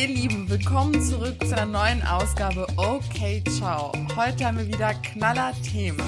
[0.00, 3.92] Ihr Lieben, willkommen zurück zu einer neuen Ausgabe Okay Ciao.
[4.16, 6.00] Heute haben wir wieder knaller Themen.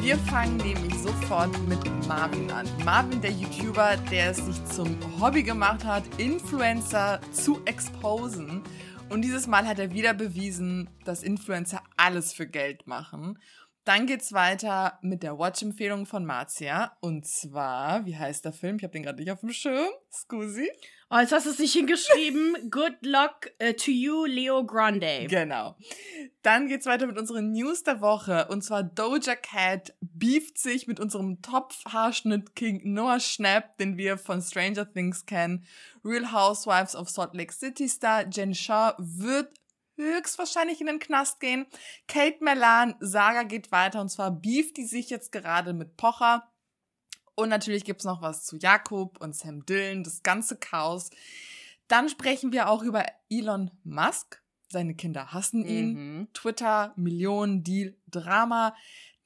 [0.00, 2.68] Wir fangen nämlich sofort mit Marvin an.
[2.84, 8.62] Marvin, der YouTuber, der es sich zum Hobby gemacht hat, Influencer zu exposen.
[9.08, 13.40] Und dieses Mal hat er wieder bewiesen, dass Influencer alles für Geld machen.
[13.84, 16.96] Dann geht's weiter mit der Watch-Empfehlung von Marzia.
[17.00, 18.76] Und zwar, wie heißt der Film?
[18.76, 19.90] Ich habe den gerade nicht auf dem Schirm.
[20.10, 20.70] Scusi.
[21.10, 22.56] Oh, jetzt hast du es nicht hingeschrieben.
[22.70, 25.26] Good luck uh, to you, Leo Grande.
[25.28, 25.76] Genau.
[26.42, 28.48] Dann geht's weiter mit unseren News der Woche.
[28.48, 34.90] Und zwar Doja Cat beeft sich mit unserem Topfhaarschnitt-King Noah Schnapp, den wir von Stranger
[34.90, 35.66] Things kennen.
[36.02, 39.52] Real Housewives of Salt Lake City Star Jen Shaw wird
[39.96, 41.66] höchstwahrscheinlich in den Knast gehen.
[42.08, 46.50] Kate Melan, Saga geht weiter und zwar beeft die sich jetzt gerade mit Pocher.
[47.36, 51.10] Und natürlich gibt's noch was zu Jakob und Sam Dillon, das ganze Chaos.
[51.88, 54.42] Dann sprechen wir auch über Elon Musk.
[54.68, 55.94] Seine Kinder hassen ihn.
[55.94, 56.28] Mhm.
[56.32, 58.74] Twitter, Millionen, Deal, Drama.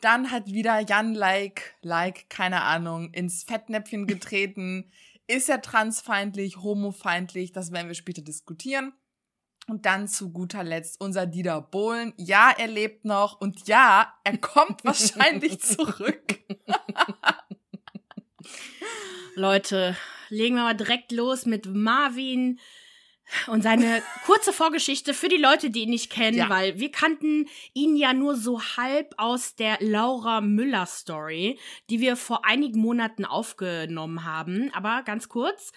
[0.01, 4.91] Dann hat wieder Jan Like, Like, keine Ahnung, ins Fettnäpfchen getreten.
[5.27, 7.53] Ist er transfeindlich, homofeindlich?
[7.53, 8.93] Das werden wir später diskutieren.
[9.69, 12.15] Und dann zu guter Letzt unser Dieter Bohlen.
[12.17, 16.41] Ja, er lebt noch und ja, er kommt wahrscheinlich zurück.
[19.35, 19.95] Leute,
[20.31, 22.59] legen wir mal direkt los mit Marvin
[23.47, 26.49] und seine kurze Vorgeschichte für die Leute, die ihn nicht kennen, ja.
[26.49, 31.59] weil wir kannten ihn ja nur so halb aus der Laura Müller Story,
[31.91, 34.71] die wir vor einigen Monaten aufgenommen haben.
[34.75, 35.73] Aber ganz kurz,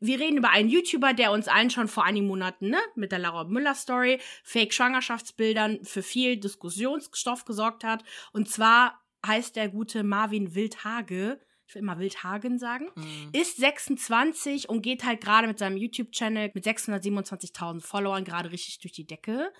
[0.00, 3.18] wir reden über einen YouTuber, der uns allen schon vor einigen Monaten ne, mit der
[3.18, 8.04] Laura Müller Story, Fake-Schwangerschaftsbildern für viel Diskussionsstoff gesorgt hat.
[8.32, 13.30] Und zwar heißt der gute Marvin Wildhage ich will immer Wildhagen sagen, mhm.
[13.32, 18.92] ist 26 und geht halt gerade mit seinem YouTube-Channel mit 627.000 Followern gerade richtig durch
[18.92, 19.52] die Decke.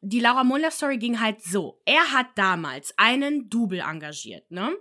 [0.00, 1.80] Die Laura Muller Story ging halt so.
[1.84, 4.76] Er hat damals einen Double engagiert, ne?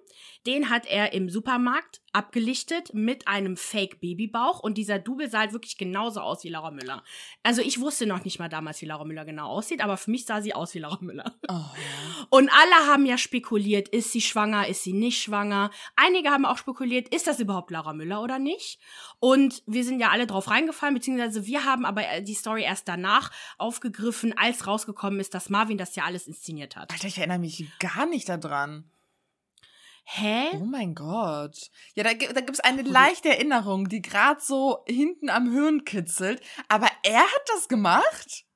[0.45, 5.77] Den hat er im Supermarkt abgelichtet mit einem Fake-Babybauch und dieser Double sah halt wirklich
[5.77, 7.03] genauso aus wie Laura Müller.
[7.43, 10.25] Also ich wusste noch nicht mal damals, wie Laura Müller genau aussieht, aber für mich
[10.25, 11.35] sah sie aus wie Laura Müller.
[11.47, 12.27] Oh, ja.
[12.31, 15.69] Und alle haben ja spekuliert, ist sie schwanger, ist sie nicht schwanger.
[15.95, 18.79] Einige haben auch spekuliert, ist das überhaupt Laura Müller oder nicht?
[19.19, 23.31] Und wir sind ja alle drauf reingefallen, beziehungsweise wir haben aber die Story erst danach
[23.59, 26.91] aufgegriffen, als rausgekommen ist, dass Marvin das ja alles inszeniert hat.
[26.91, 28.89] Alter, ich erinnere mich gar nicht daran.
[30.09, 30.51] Hä?
[30.53, 31.69] Oh mein Gott.
[31.93, 36.41] Ja, da, da gibt es eine leichte Erinnerung, die gerade so hinten am Hirn kitzelt.
[36.69, 38.46] Aber er hat das gemacht?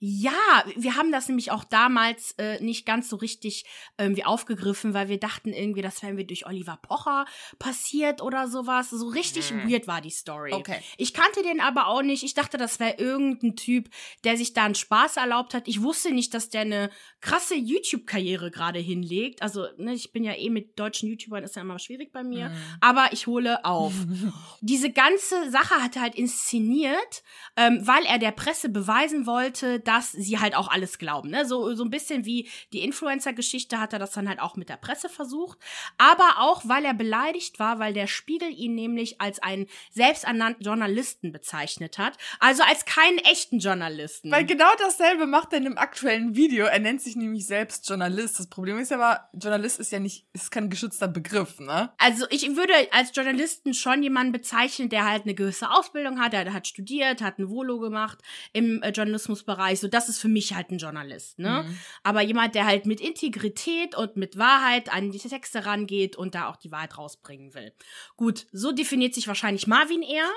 [0.00, 3.64] Ja, wir haben das nämlich auch damals äh, nicht ganz so richtig
[3.98, 7.26] irgendwie aufgegriffen, weil wir dachten irgendwie, das wäre durch Oliver Pocher
[7.58, 8.90] passiert oder sowas.
[8.90, 9.68] So richtig hm.
[9.68, 10.52] weird war die Story.
[10.52, 10.78] Okay.
[10.98, 12.22] Ich kannte den aber auch nicht.
[12.22, 13.88] Ich dachte, das wäre irgendein Typ,
[14.22, 15.66] der sich da einen Spaß erlaubt hat.
[15.66, 19.42] Ich wusste nicht, dass der eine krasse YouTube-Karriere gerade hinlegt.
[19.42, 22.50] Also, ne, ich bin ja eh mit deutschen YouTubern, ist ja immer schwierig bei mir.
[22.50, 22.56] Hm.
[22.80, 23.94] Aber ich hole auf.
[24.60, 27.24] Diese ganze Sache hat er halt inszeniert,
[27.56, 31.30] ähm, weil er der Presse beweisen wollte, dass sie halt auch alles glauben.
[31.30, 31.46] Ne?
[31.46, 34.76] So, so ein bisschen wie die Influencer-Geschichte hat er das dann halt auch mit der
[34.76, 35.58] Presse versucht.
[35.96, 41.32] Aber auch, weil er beleidigt war, weil der Spiegel ihn nämlich als einen selbsternannten Journalisten
[41.32, 42.18] bezeichnet hat.
[42.38, 44.30] Also als keinen echten Journalisten.
[44.30, 46.66] Weil genau dasselbe macht er in dem aktuellen Video.
[46.66, 48.38] Er nennt sich nämlich selbst Journalist.
[48.38, 51.94] Das Problem ist aber, Journalist ist ja nicht, ist kein geschützter Begriff, ne?
[51.96, 56.52] Also ich würde als Journalisten schon jemanden bezeichnen, der halt eine gewisse Ausbildung hat, der
[56.52, 58.18] hat studiert, hat ein Volo gemacht
[58.52, 61.64] im äh, Journalismusbereich So, das ist für mich halt ein Journalist, ne?
[61.66, 61.78] Mhm.
[62.02, 66.48] Aber jemand, der halt mit Integrität und mit Wahrheit an die Texte rangeht und da
[66.48, 67.72] auch die Wahrheit rausbringen will.
[68.16, 70.30] Gut, so definiert sich wahrscheinlich Marvin eher.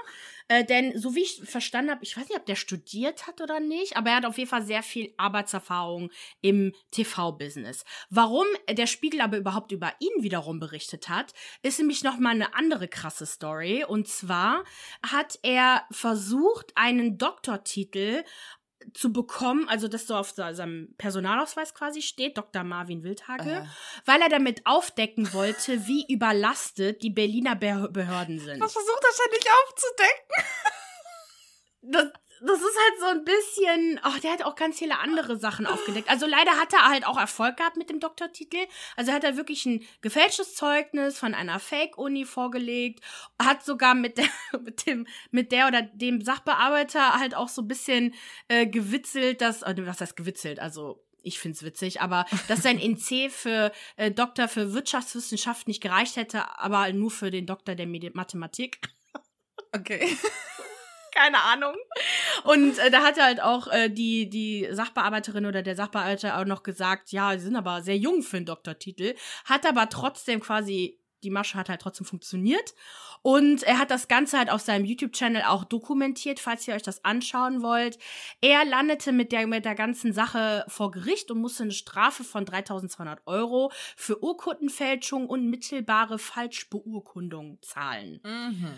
[0.51, 3.61] Äh, denn so wie ich verstanden habe, ich weiß nicht, ob der studiert hat oder
[3.61, 7.85] nicht, aber er hat auf jeden Fall sehr viel Arbeitserfahrung im TV-Business.
[8.09, 12.53] Warum der Spiegel aber überhaupt über ihn wiederum berichtet hat, ist nämlich noch mal eine
[12.53, 13.85] andere krasse Story.
[13.87, 14.65] Und zwar
[15.09, 18.25] hat er versucht, einen Doktortitel
[18.93, 22.63] zu bekommen, also dass so auf seinem Personalausweis quasi steht, Dr.
[22.63, 23.65] Marvin Wildhage, äh.
[24.05, 28.59] weil er damit aufdecken wollte, wie überlastet die Berliner Behörden sind.
[28.61, 30.45] Was versucht er ständig aufzudecken?
[31.83, 32.11] Das,
[32.43, 36.09] das ist halt so ein bisschen, ach, der hat auch ganz viele andere Sachen aufgedeckt.
[36.09, 38.65] Also leider hat er halt auch Erfolg gehabt mit dem Doktortitel.
[38.95, 43.01] Also hat er wirklich ein gefälschtes Zeugnis von einer Fake-Uni vorgelegt,
[43.39, 44.25] hat sogar mit der,
[44.59, 48.15] mit dem, mit der oder dem Sachbearbeiter halt auch so ein bisschen
[48.47, 53.29] äh, gewitzelt, dass, äh, was heißt gewitzelt, also ich find's witzig, aber dass sein NC
[53.31, 58.09] für äh, Doktor für Wirtschaftswissenschaft nicht gereicht hätte, aber nur für den Doktor der Medi
[58.13, 58.79] Mathematik.
[59.73, 60.17] Okay
[61.11, 61.75] keine Ahnung.
[62.43, 66.63] Und äh, da hat halt auch äh, die, die Sachbearbeiterin oder der Sachbearbeiter auch noch
[66.63, 69.15] gesagt, ja, sie sind aber sehr jung für einen Doktortitel,
[69.45, 72.73] hat aber trotzdem quasi die Masche hat halt trotzdem funktioniert.
[73.21, 77.05] Und er hat das Ganze halt auf seinem YouTube-Channel auch dokumentiert, falls ihr euch das
[77.05, 77.99] anschauen wollt.
[78.41, 82.45] Er landete mit der, mit der ganzen Sache vor Gericht und musste eine Strafe von
[82.45, 88.21] 3200 Euro für Urkundenfälschung und mittelbare Falschbeurkundung zahlen.
[88.23, 88.73] Mhm.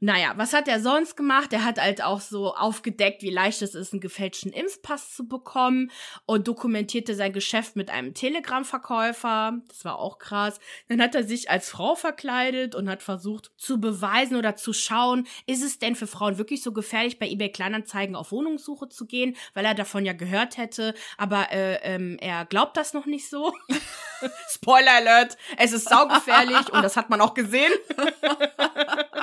[0.00, 1.52] Naja, was hat er sonst gemacht?
[1.52, 5.90] Er hat halt auch so aufgedeckt, wie leicht es ist, einen gefälschten Impfpass zu bekommen
[6.24, 9.58] und dokumentierte sein Geschäft mit einem Telegram-Verkäufer.
[9.66, 10.60] Das war auch krass.
[10.88, 15.26] Dann hat er sich als Frau verkleidet und hat versucht zu beweisen oder zu schauen,
[15.46, 19.36] ist es denn für Frauen wirklich so gefährlich, bei eBay Kleinanzeigen auf Wohnungssuche zu gehen,
[19.54, 23.52] weil er davon ja gehört hätte, aber äh, ähm, er glaubt das noch nicht so.
[24.48, 27.72] Spoiler Alert, es ist saugefährlich und das hat man auch gesehen.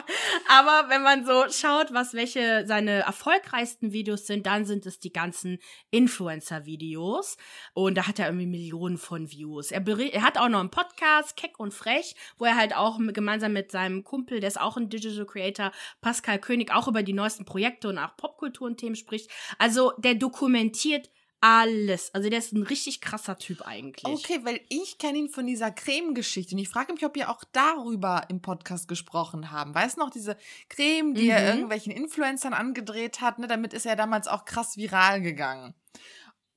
[0.50, 5.12] Aber wenn man so schaut, was welche seine erfolgreichsten Videos sind, dann sind es die
[5.12, 5.60] ganzen
[5.92, 7.38] Influencer-Videos.
[7.74, 9.72] Und da hat er irgendwie Millionen von Views.
[9.72, 13.54] Er, er hat auch noch einen Podcast, Keck und Frech, wo er halt auch gemeinsam
[13.54, 15.72] mit seinem Kumpel, der ist auch ein Digital Creator,
[16.02, 19.30] Pascal König, auch über die neuesten Projekte und auch Popkultur und Themen spricht.
[19.58, 21.10] Also der dokumentiert
[21.42, 22.14] alles.
[22.14, 24.06] Also der ist ein richtig krasser Typ eigentlich.
[24.06, 27.44] Okay, weil ich kenne ihn von dieser Creme-Geschichte und ich frage mich, ob ihr auch
[27.52, 29.76] darüber im Podcast gesprochen haben.
[29.76, 30.38] Weißt du noch, diese
[30.70, 31.30] Creme, die mhm.
[31.30, 33.48] er irgendwelchen Influencern angedreht hat, ne?
[33.48, 35.76] Damit ist er damals auch krass viral gegangen.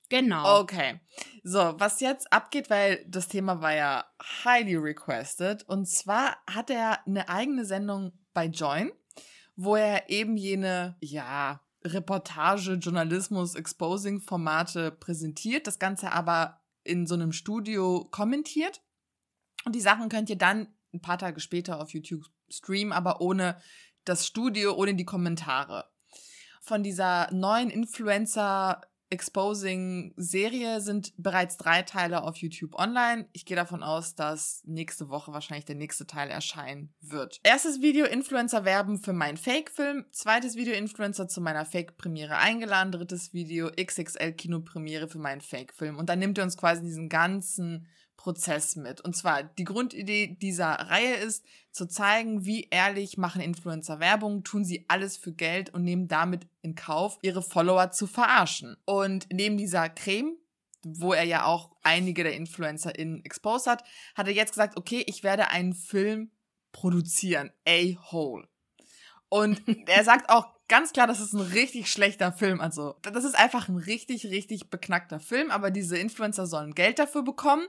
[0.09, 0.61] Genau.
[0.61, 1.01] Okay.
[1.43, 4.05] So, was jetzt abgeht, weil das Thema war ja
[4.45, 5.65] highly requested.
[5.65, 8.91] Und zwar hat er eine eigene Sendung bei Join,
[9.57, 17.33] wo er eben jene, ja, Reportage, Journalismus, Exposing-Formate präsentiert, das Ganze aber in so einem
[17.33, 18.83] Studio kommentiert.
[19.65, 23.61] Und die Sachen könnt ihr dann ein paar Tage später auf YouTube streamen, aber ohne
[24.05, 25.85] das Studio, ohne die Kommentare.
[26.63, 28.81] Von dieser neuen Influencer
[29.11, 33.29] Exposing-Serie sind bereits drei Teile auf YouTube online.
[33.33, 37.41] Ich gehe davon aus, dass nächste Woche wahrscheinlich der nächste Teil erscheinen wird.
[37.43, 40.05] Erstes Video Influencer werben für meinen Fake-Film.
[40.11, 42.93] Zweites Video Influencer zu meiner Fake-Premiere eingeladen.
[42.93, 45.97] Drittes Video XXL Kinopremiere für meinen Fake-Film.
[45.97, 47.87] Und dann nimmt er uns quasi diesen ganzen
[48.19, 49.01] Prozess mit.
[49.01, 51.43] Und zwar die Grundidee dieser Reihe ist,
[51.73, 56.47] zu zeigen, wie ehrlich machen Influencer Werbung, tun sie alles für Geld und nehmen damit
[56.61, 58.77] in Kauf, ihre Follower zu verarschen.
[58.85, 60.37] Und neben dieser Creme,
[60.85, 63.85] wo er ja auch einige der Influencer in exposed hat,
[64.15, 66.33] hat er jetzt gesagt, okay, ich werde einen Film
[66.73, 68.49] produzieren, A-Hole.
[69.29, 72.61] Und er sagt auch ganz klar, das ist ein richtig schlechter Film.
[72.61, 77.23] Also, das ist einfach ein richtig, richtig beknackter Film, aber diese Influencer sollen Geld dafür
[77.23, 77.67] bekommen.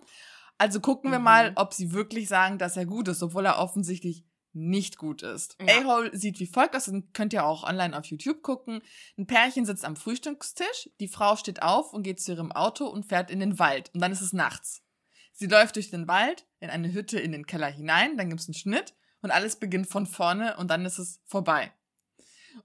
[0.60, 1.26] Also gucken wir mhm.
[1.26, 5.56] mal, ob sie wirklich sagen, dass er gut ist, obwohl er offensichtlich nicht gut ist.
[5.62, 5.80] Ja.
[5.80, 8.82] A-Hole sieht wie folgt aus, könnt ihr auch online auf YouTube gucken.
[9.18, 13.06] Ein Pärchen sitzt am Frühstückstisch, die Frau steht auf und geht zu ihrem Auto und
[13.06, 13.90] fährt in den Wald.
[13.94, 14.84] Und dann ist es nachts.
[15.32, 18.56] Sie läuft durch den Wald, in eine Hütte in den Keller hinein, dann gibt's einen
[18.56, 21.72] Schnitt und alles beginnt von vorne und dann ist es vorbei.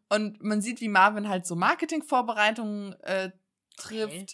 [0.08, 3.30] Und man sieht, wie Marvin halt so Marketingvorbereitungen äh,
[3.76, 4.12] trifft.
[4.12, 4.26] Okay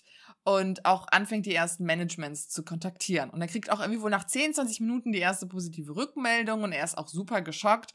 [0.45, 3.31] und auch anfängt, die ersten Managements zu kontaktieren.
[3.31, 6.73] Und er kriegt auch irgendwie wohl nach 10, 20 Minuten die erste positive Rückmeldung und
[6.73, 7.95] er ist auch super geschockt.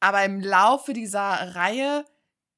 [0.00, 2.04] Aber im Laufe dieser Reihe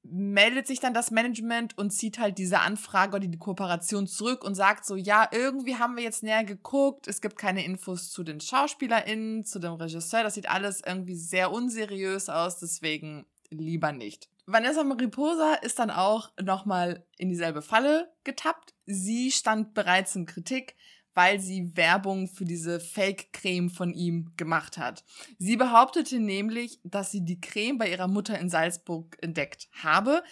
[0.05, 4.55] meldet sich dann das Management und zieht halt diese Anfrage oder die Kooperation zurück und
[4.55, 8.41] sagt so, ja, irgendwie haben wir jetzt näher geguckt, es gibt keine Infos zu den
[8.41, 14.29] SchauspielerInnen, zu dem Regisseur, das sieht alles irgendwie sehr unseriös aus, deswegen lieber nicht.
[14.47, 18.75] Vanessa Mariposa ist dann auch nochmal in dieselbe Falle getappt.
[18.85, 20.77] Sie stand bereits in Kritik,
[21.15, 25.05] weil sie Werbung für diese Fake-Creme von ihm gemacht hat.
[25.39, 30.23] Sie behauptete nämlich, dass sie die Creme bei ihrer Mutter in Salzburg entdeckt habe.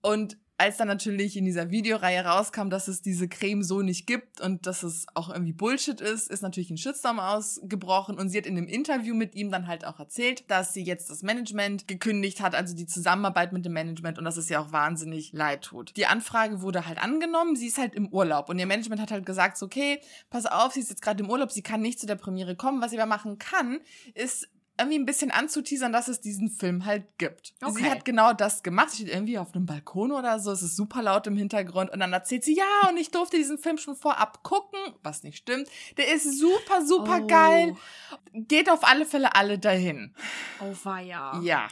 [0.00, 4.40] Und als dann natürlich in dieser Videoreihe rauskam, dass es diese Creme so nicht gibt
[4.40, 8.46] und dass es auch irgendwie Bullshit ist, ist natürlich ein Shitstorm ausgebrochen und sie hat
[8.46, 12.40] in einem Interview mit ihm dann halt auch erzählt, dass sie jetzt das Management gekündigt
[12.40, 15.96] hat, also die Zusammenarbeit mit dem Management und dass es ihr auch wahnsinnig leid tut.
[15.96, 19.26] Die Anfrage wurde halt angenommen, sie ist halt im Urlaub und ihr Management hat halt
[19.26, 22.16] gesagt, okay, pass auf, sie ist jetzt gerade im Urlaub, sie kann nicht zu der
[22.16, 22.80] Premiere kommen.
[22.80, 23.80] Was sie aber machen kann,
[24.14, 27.54] ist irgendwie ein bisschen anzuteasern, dass es diesen Film halt gibt.
[27.62, 27.82] Okay.
[27.82, 28.90] Sie hat genau das gemacht.
[28.90, 30.50] Sie steht irgendwie auf einem Balkon oder so.
[30.50, 31.90] Es ist super laut im Hintergrund.
[31.90, 35.38] Und dann erzählt sie, ja, und ich durfte diesen Film schon vorab gucken, was nicht
[35.38, 35.68] stimmt.
[35.96, 37.26] Der ist super, super oh.
[37.26, 37.76] geil.
[38.32, 40.14] Geht auf alle Fälle alle dahin.
[40.60, 41.38] Oh, war ja.
[41.38, 41.68] Oh, ja.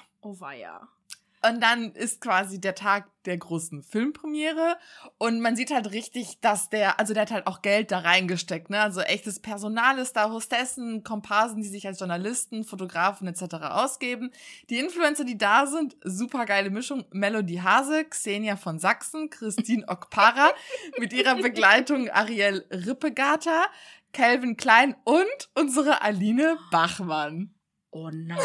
[1.45, 4.77] Und dann ist quasi der Tag der großen Filmpremiere
[5.19, 8.71] und man sieht halt richtig, dass der, also der hat halt auch Geld da reingesteckt,
[8.71, 8.81] ne?
[8.81, 13.55] Also echtes Personal ist da, Hostessen, Komparsen, die sich als Journalisten, Fotografen etc.
[13.71, 14.31] ausgeben.
[14.71, 17.05] Die Influencer, die da sind, super geile Mischung.
[17.11, 20.51] Melody Hase, Xenia von Sachsen, Christine Okpara
[20.99, 23.67] mit ihrer Begleitung Ariel Rippegata,
[24.13, 27.55] Calvin Klein und unsere Aline Bachmann.
[27.91, 28.39] Oh nein.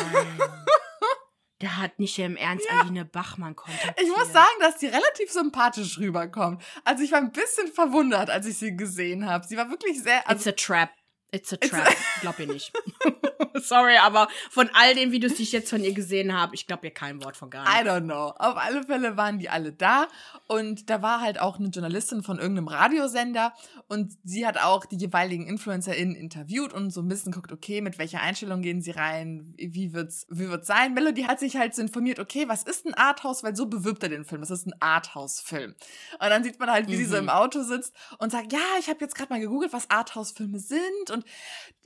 [1.62, 2.82] Der hat nicht im Ernst ja.
[2.82, 4.00] Aline Bachmann kontaktiert.
[4.00, 6.62] Ich muss sagen, dass die relativ sympathisch rüberkommt.
[6.84, 9.46] Also ich war ein bisschen verwundert, als ich sie gesehen habe.
[9.48, 10.28] Sie war wirklich sehr.
[10.28, 10.90] Also, It's a trap.
[11.32, 11.90] It's a trap.
[11.90, 12.72] It's glaub ihr nicht.
[13.56, 16.88] Sorry, aber von all den Videos, die ich jetzt von ihr gesehen habe, ich glaube
[16.88, 17.82] ihr kein Wort von gar nicht.
[17.82, 18.34] I don't know.
[18.38, 20.08] Auf alle Fälle waren die alle da
[20.48, 23.54] und da war halt auch eine Journalistin von irgendeinem Radiosender
[23.88, 27.98] und sie hat auch die jeweiligen InfluencerInnen interviewt und so ein bisschen guckt, okay, mit
[27.98, 30.94] welcher Einstellung gehen sie rein, wie wird's, wie wird's sein?
[30.94, 34.10] Melody hat sich halt so informiert, okay, was ist ein Arthouse, weil so bewirbt er
[34.10, 34.42] den Film.
[34.42, 35.76] Das ist ein Arthouse-Film.
[36.20, 36.98] Und dann sieht man halt, wie mhm.
[36.98, 39.90] sie so im Auto sitzt und sagt, ja, ich habe jetzt gerade mal gegoogelt, was
[39.90, 41.26] Arthouse-Filme sind und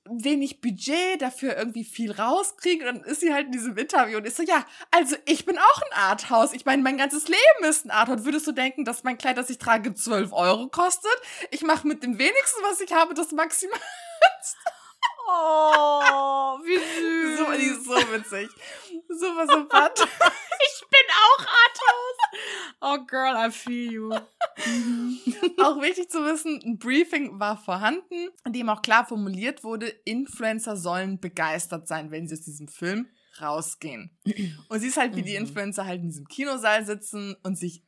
[0.05, 2.87] wenig Budget, dafür irgendwie viel rauskriegen.
[2.87, 5.57] Und dann ist sie halt in diesem Interview und ist so, ja, also ich bin
[5.57, 6.53] auch ein Arthouse.
[6.53, 8.25] Ich meine, mein ganzes Leben ist ein Arthouse.
[8.25, 11.11] Würdest du denken, dass mein Kleid, das ich trage, 12 Euro kostet?
[11.51, 13.79] Ich mache mit dem wenigsten, was ich habe, das maximal.
[15.27, 17.37] Oh, wie süß.
[17.37, 18.49] So, die ist so witzig.
[19.07, 20.05] Super sympathisch.
[20.09, 22.19] ich bin auch Arthouse.
[22.81, 24.09] Oh, girl, I feel you.
[25.63, 30.77] auch wichtig zu wissen, ein Briefing war vorhanden, in dem auch klar formuliert wurde, Influencer
[30.77, 33.07] sollen begeistert sein, wenn sie aus diesem Film
[33.39, 34.17] rausgehen.
[34.69, 35.45] Und sie ist halt wie die mhm.
[35.45, 37.83] Influencer halt in diesem Kinosaal sitzen und sich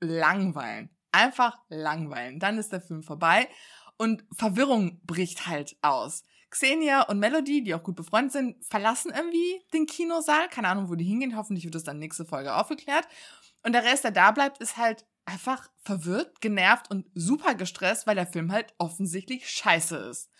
[0.00, 0.90] langweilen.
[1.12, 2.38] Einfach langweilen.
[2.38, 3.48] Dann ist der Film vorbei
[3.96, 6.22] und Verwirrung bricht halt aus.
[6.50, 10.48] Xenia und Melody, die auch gut befreundet sind, verlassen irgendwie den Kinosaal.
[10.48, 11.36] Keine Ahnung, wo die hingehen.
[11.36, 13.06] Hoffentlich wird das dann nächste Folge aufgeklärt.
[13.62, 18.16] Und der Rest, der da bleibt, ist halt einfach verwirrt, genervt und super gestresst, weil
[18.16, 20.30] der Film halt offensichtlich scheiße ist.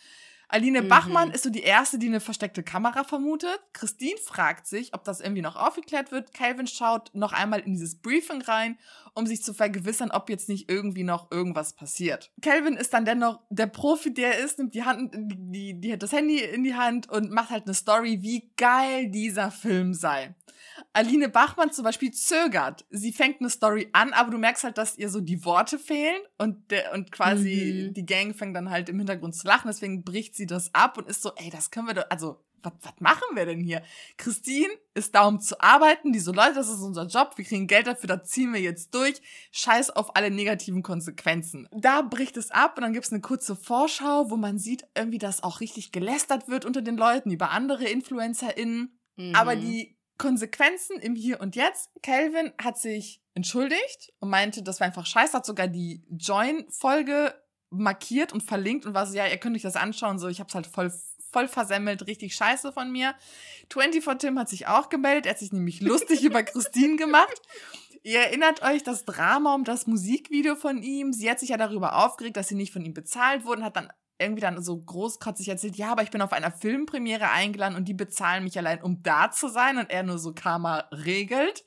[0.50, 0.88] Aline mhm.
[0.88, 3.60] Bachmann ist so die erste, die eine versteckte Kamera vermutet.
[3.74, 6.32] Christine fragt sich, ob das irgendwie noch aufgeklärt wird.
[6.32, 8.78] Calvin schaut noch einmal in dieses Briefing rein,
[9.14, 12.32] um sich zu vergewissern, ob jetzt nicht irgendwie noch irgendwas passiert.
[12.42, 16.02] Calvin ist dann dennoch der Profi, der er ist, nimmt die Hand, die, die hat
[16.02, 20.34] das Handy in die Hand und macht halt eine Story, wie geil dieser Film sei.
[20.92, 22.86] Aline Bachmann zum Beispiel zögert.
[22.90, 26.20] Sie fängt eine Story an, aber du merkst halt, dass ihr so die Worte fehlen
[26.38, 27.94] und, der, und quasi mhm.
[27.94, 29.68] die Gang fängt dann halt im Hintergrund zu lachen.
[29.68, 32.72] Deswegen bricht sie das ab und ist so, ey, das können wir doch, also, was,
[32.82, 33.82] was machen wir denn hier?
[34.16, 36.12] Christine ist da, um zu arbeiten.
[36.12, 37.32] Die so, Leute, das ist unser Job.
[37.36, 39.20] Wir kriegen Geld dafür, da ziehen wir jetzt durch.
[39.52, 41.68] Scheiß auf alle negativen Konsequenzen.
[41.72, 45.42] Da bricht es ab und dann gibt's eine kurze Vorschau, wo man sieht irgendwie, dass
[45.42, 48.98] auch richtig gelästert wird unter den Leuten über andere InfluencerInnen.
[49.16, 49.34] Mhm.
[49.34, 51.90] Aber die Konsequenzen im Hier und Jetzt.
[52.02, 57.34] Calvin hat sich entschuldigt und meinte, das war einfach scheiße, hat sogar die Join-Folge
[57.70, 60.54] markiert und verlinkt und war so, ja, ihr könnt euch das anschauen, so, ich hab's
[60.54, 60.92] halt voll,
[61.30, 63.14] voll versemmelt, richtig scheiße von mir.
[63.72, 67.40] 24 Tim hat sich auch gemeldet, er hat sich nämlich lustig über Christine gemacht.
[68.02, 71.12] Ihr erinnert euch das Drama um das Musikvideo von ihm.
[71.12, 73.92] Sie hat sich ja darüber aufgeregt, dass sie nicht von ihm bezahlt wurden, hat dann
[74.18, 77.94] irgendwie dann so großkotzig erzählt, ja, aber ich bin auf einer Filmpremiere eingeladen und die
[77.94, 81.64] bezahlen mich allein, um da zu sein und er nur so Karma regelt.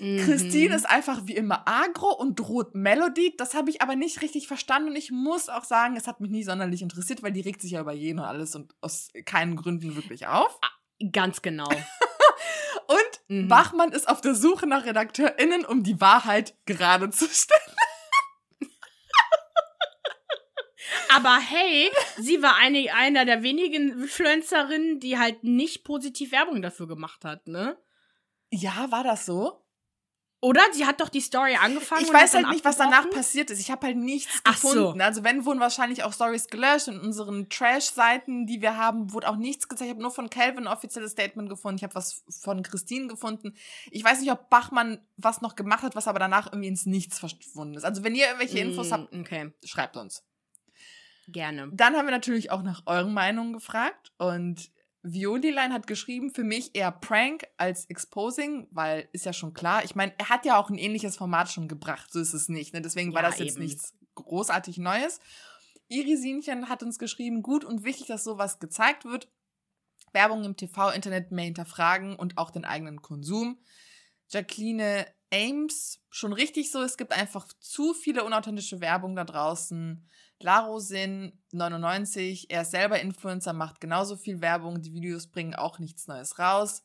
[0.00, 0.18] Mhm.
[0.18, 3.34] Christine ist einfach wie immer agro und droht Melody.
[3.36, 6.30] Das habe ich aber nicht richtig verstanden und ich muss auch sagen, es hat mich
[6.30, 9.56] nie sonderlich interessiert, weil die regt sich ja über jeden und alles und aus keinen
[9.56, 10.58] Gründen wirklich auf.
[10.62, 10.70] Ah,
[11.12, 11.68] ganz genau.
[12.88, 13.48] und mhm.
[13.48, 17.76] Bachmann ist auf der Suche nach RedakteurInnen, um die Wahrheit gerade zu stellen.
[21.14, 26.86] Aber hey, sie war eine, einer der wenigen Influencerinnen, die halt nicht positiv Werbung dafür
[26.86, 27.78] gemacht hat, ne?
[28.50, 29.64] Ja, war das so?
[30.40, 30.60] Oder?
[30.72, 32.04] Sie hat doch die Story angefangen.
[32.04, 33.58] Ich weiß halt nicht, was danach passiert ist.
[33.58, 34.98] Ich habe halt nichts Ach gefunden.
[34.98, 35.04] So.
[35.04, 36.86] Also wenn, wurden wahrscheinlich auch Stories gelöscht.
[36.86, 39.88] In unseren Trash-Seiten, die wir haben, wurde auch nichts gezeigt.
[39.88, 41.78] Ich habe nur von Calvin ein offizielles Statement gefunden.
[41.78, 43.56] Ich habe was von Christine gefunden.
[43.90, 47.18] Ich weiß nicht, ob Bachmann was noch gemacht hat, was aber danach irgendwie ins Nichts
[47.18, 47.84] verschwunden ist.
[47.84, 49.52] Also wenn ihr irgendwelche Infos mm, habt, okay.
[49.64, 50.22] schreibt uns.
[51.26, 51.68] Gerne.
[51.72, 54.70] Dann haben wir natürlich auch nach euren Meinungen gefragt und
[55.02, 59.84] Violiline hat geschrieben, für mich eher Prank als Exposing, weil ist ja schon klar.
[59.84, 62.74] Ich meine, er hat ja auch ein ähnliches Format schon gebracht, so ist es nicht.
[62.74, 62.82] Ne?
[62.82, 63.64] Deswegen ja, war das jetzt eben.
[63.64, 65.20] nichts großartig Neues.
[65.88, 69.30] Irisinchen hat uns geschrieben, gut und wichtig, dass sowas gezeigt wird.
[70.12, 73.58] Werbung im TV, Internet mehr hinterfragen und auch den eigenen Konsum.
[74.28, 80.06] Jacqueline Ames, schon richtig so, es gibt einfach zu viele unauthentische Werbung da draußen.
[80.40, 86.06] Larosin 99, er ist selber Influencer, macht genauso viel Werbung, die Videos bringen auch nichts
[86.06, 86.84] Neues raus.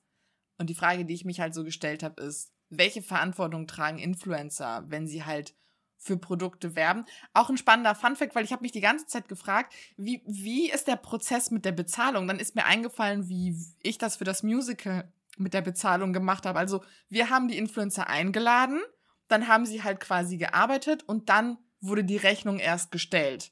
[0.57, 4.85] Und die Frage, die ich mich halt so gestellt habe, ist, welche Verantwortung tragen Influencer,
[4.87, 5.55] wenn sie halt
[5.97, 7.05] für Produkte werben.
[7.33, 10.87] Auch ein spannender Funfact, weil ich habe mich die ganze Zeit gefragt, wie, wie ist
[10.87, 12.27] der Prozess mit der Bezahlung?
[12.27, 16.59] Dann ist mir eingefallen, wie ich das für das Musical mit der Bezahlung gemacht habe.
[16.59, 18.81] Also wir haben die Influencer eingeladen,
[19.27, 23.51] dann haben sie halt quasi gearbeitet und dann wurde die Rechnung erst gestellt.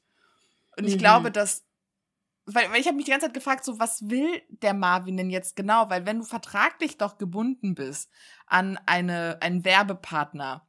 [0.76, 0.98] Und ich mhm.
[0.98, 1.64] glaube, dass
[2.44, 5.30] weil, weil ich habe mich die ganze Zeit gefragt, so was will der Marvin denn
[5.30, 5.88] jetzt genau?
[5.90, 8.10] Weil wenn du vertraglich doch gebunden bist
[8.46, 10.66] an eine, einen Werbepartner,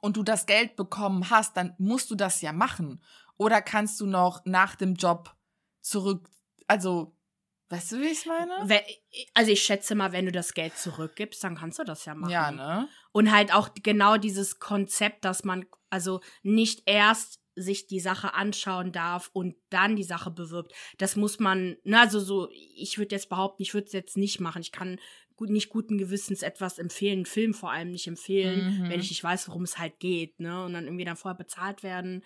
[0.00, 3.02] und du das Geld bekommen hast, dann musst du das ja machen.
[3.36, 5.34] Oder kannst du noch nach dem Job
[5.80, 6.28] zurück,
[6.66, 7.16] also,
[7.68, 8.82] weißt du, wie ich meine?
[9.34, 12.30] Also ich schätze mal, wenn du das Geld zurückgibst, dann kannst du das ja machen.
[12.30, 12.88] Ja, ne?
[13.12, 18.92] Und halt auch genau dieses Konzept, dass man also nicht erst sich die Sache anschauen
[18.92, 20.72] darf und dann die Sache bewirbt.
[20.98, 24.40] Das muss man, ne, also so, ich würde jetzt behaupten, ich würde es jetzt nicht
[24.40, 24.62] machen.
[24.62, 24.98] Ich kann
[25.36, 28.90] gut, nicht guten Gewissens etwas empfehlen, Film vor allem nicht empfehlen, mhm.
[28.90, 30.64] wenn ich nicht weiß, worum es halt geht, ne?
[30.64, 32.22] Und dann irgendwie dann vorher bezahlt werden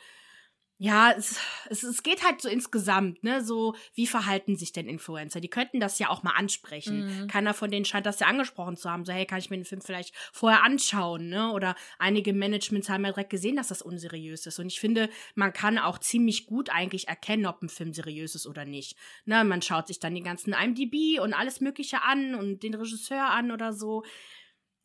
[0.78, 1.38] ja, es,
[1.70, 5.40] es, es geht halt so insgesamt, ne, so, wie verhalten sich denn Influencer?
[5.40, 7.22] Die könnten das ja auch mal ansprechen.
[7.22, 7.28] Mhm.
[7.28, 9.04] Keiner von denen scheint das ja angesprochen zu haben.
[9.04, 11.52] So, hey, kann ich mir den Film vielleicht vorher anschauen, ne?
[11.52, 14.58] Oder einige Managements haben ja direkt gesehen, dass das unseriös ist.
[14.58, 18.46] Und ich finde, man kann auch ziemlich gut eigentlich erkennen, ob ein Film seriös ist
[18.46, 18.96] oder nicht.
[19.26, 23.30] Ne, man schaut sich dann die ganzen IMDb und alles Mögliche an und den Regisseur
[23.30, 24.02] an oder so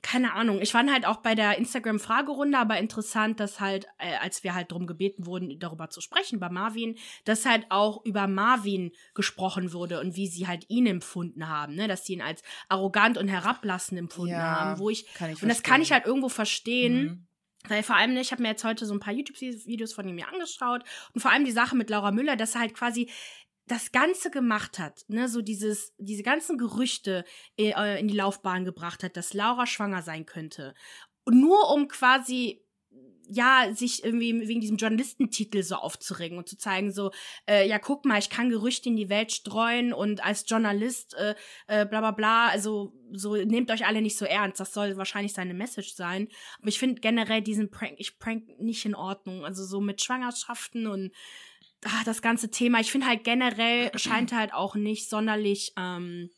[0.01, 0.61] keine Ahnung.
[0.61, 4.71] Ich fand halt auch bei der Instagram-Fragerunde aber interessant, dass halt, äh, als wir halt
[4.71, 9.99] drum gebeten wurden, darüber zu sprechen, über Marvin, dass halt auch über Marvin gesprochen wurde
[9.99, 11.87] und wie sie halt ihn empfunden haben, ne?
[11.87, 15.63] Dass sie ihn als arrogant und herablassend empfunden ja, haben, wo ich, ich und das
[15.63, 17.03] kann ich halt irgendwo verstehen.
[17.03, 17.25] Mhm.
[17.67, 20.29] Weil vor allem, ich habe mir jetzt heute so ein paar YouTube-Videos von ihm mir
[20.29, 23.09] angeschaut und vor allem die Sache mit Laura Müller, dass er halt quasi
[23.69, 27.23] das Ganze gemacht hat, ne, so dieses, diese ganzen Gerüchte
[27.57, 30.73] äh, in die Laufbahn gebracht hat, dass Laura schwanger sein könnte.
[31.29, 32.63] Nur um quasi
[33.31, 37.11] ja, sich irgendwie wegen diesem Journalistentitel so aufzuregen und zu zeigen, so,
[37.47, 41.35] äh, ja, guck mal, ich kann Gerüchte in die Welt streuen und als Journalist, äh,
[41.67, 45.33] äh, bla bla bla, also so, nehmt euch alle nicht so ernst, das soll wahrscheinlich
[45.33, 46.27] seine Message sein.
[46.57, 49.45] Aber ich finde generell diesen Prank, ich prank nicht in Ordnung.
[49.45, 51.11] Also so mit Schwangerschaften und
[51.85, 56.29] ach, das ganze Thema, ich finde halt generell scheint halt auch nicht sonderlich ähm,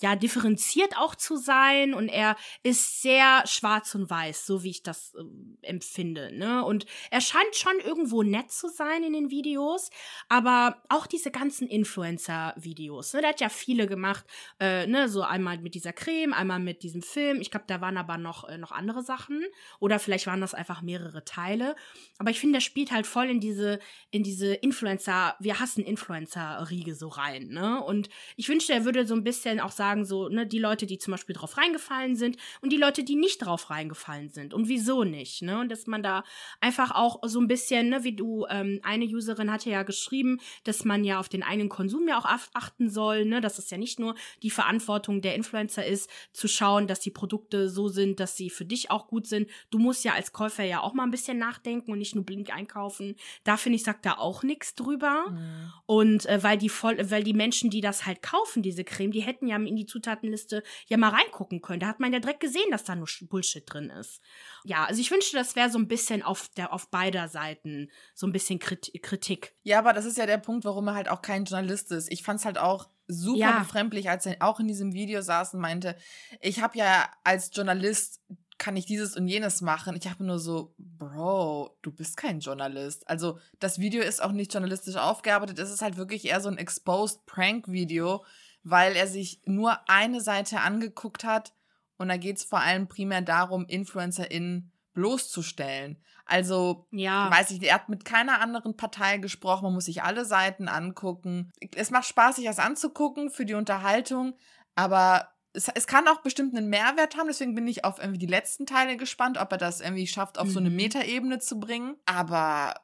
[0.00, 4.82] ja, differenziert auch zu sein und er ist sehr schwarz und weiß, so wie ich
[4.82, 5.22] das äh,
[5.66, 6.64] empfinde, ne?
[6.64, 9.90] Und er scheint schon irgendwo nett zu sein in den Videos,
[10.28, 13.20] aber auch diese ganzen Influencer-Videos, ne?
[13.22, 14.26] Der hat ja viele gemacht,
[14.60, 15.08] äh, ne?
[15.08, 17.40] So einmal mit dieser Creme, einmal mit diesem Film.
[17.40, 19.42] Ich glaube, da waren aber noch, äh, noch andere Sachen
[19.80, 21.74] oder vielleicht waren das einfach mehrere Teile.
[22.18, 23.78] Aber ich finde, der spielt halt voll in diese,
[24.10, 27.82] in diese Influencer, wir hassen Influencer-Riege so rein, ne?
[27.82, 30.86] Und ich wünschte, er würde so ein bisschen auch sagen, sagen, so, ne, die Leute,
[30.86, 34.68] die zum Beispiel drauf reingefallen sind und die Leute, die nicht drauf reingefallen sind und
[34.68, 35.60] wieso nicht, ne?
[35.60, 36.24] Und dass man da
[36.60, 40.84] einfach auch so ein bisschen, ne, wie du, ähm, eine Userin hatte ja geschrieben, dass
[40.84, 44.00] man ja auf den eigenen Konsum ja auch achten soll, ne, dass es ja nicht
[44.00, 48.50] nur die Verantwortung der Influencer ist, zu schauen, dass die Produkte so sind, dass sie
[48.50, 49.48] für dich auch gut sind.
[49.70, 52.50] Du musst ja als Käufer ja auch mal ein bisschen nachdenken und nicht nur blink
[52.52, 53.14] einkaufen.
[53.44, 55.26] Da finde ich, sagt da auch nichts drüber.
[55.30, 55.72] Mhm.
[55.86, 59.20] Und äh, weil die voll, weil die Menschen, die das halt kaufen, diese Creme, die
[59.20, 61.80] hätten ja in die Zutatenliste ja mal reingucken können.
[61.80, 64.20] Da hat man ja direkt gesehen, dass da nur Bullshit drin ist.
[64.64, 68.26] Ja, also ich wünschte, das wäre so ein bisschen auf der auf beider Seiten so
[68.26, 69.54] ein bisschen Kritik.
[69.62, 72.10] Ja, aber das ist ja der Punkt, warum er halt auch kein Journalist ist.
[72.10, 73.58] Ich fand es halt auch super ja.
[73.60, 75.96] befremdlich, als er auch in diesem Video saß und meinte,
[76.40, 78.20] ich habe ja als Journalist
[78.58, 79.96] kann ich dieses und jenes machen.
[79.96, 83.08] Ich habe nur so, Bro, du bist kein Journalist.
[83.08, 85.58] Also das Video ist auch nicht journalistisch aufgearbeitet.
[85.58, 88.24] Es ist halt wirklich eher so ein exposed Prank-Video,
[88.68, 91.54] weil er sich nur eine Seite angeguckt hat
[91.98, 96.02] und da geht es vor allem primär darum, InfluencerInnen bloßzustellen.
[96.24, 97.30] Also, ja.
[97.30, 101.52] weiß ich, er hat mit keiner anderen Partei gesprochen, man muss sich alle Seiten angucken.
[101.76, 104.34] Es macht Spaß, sich das anzugucken für die Unterhaltung,
[104.74, 108.26] aber es, es kann auch bestimmt einen Mehrwert haben, deswegen bin ich auf irgendwie die
[108.26, 110.52] letzten Teile gespannt, ob er das irgendwie schafft, auf mhm.
[110.52, 110.76] so eine mhm.
[110.76, 111.96] Metaebene zu bringen.
[112.04, 112.74] Aber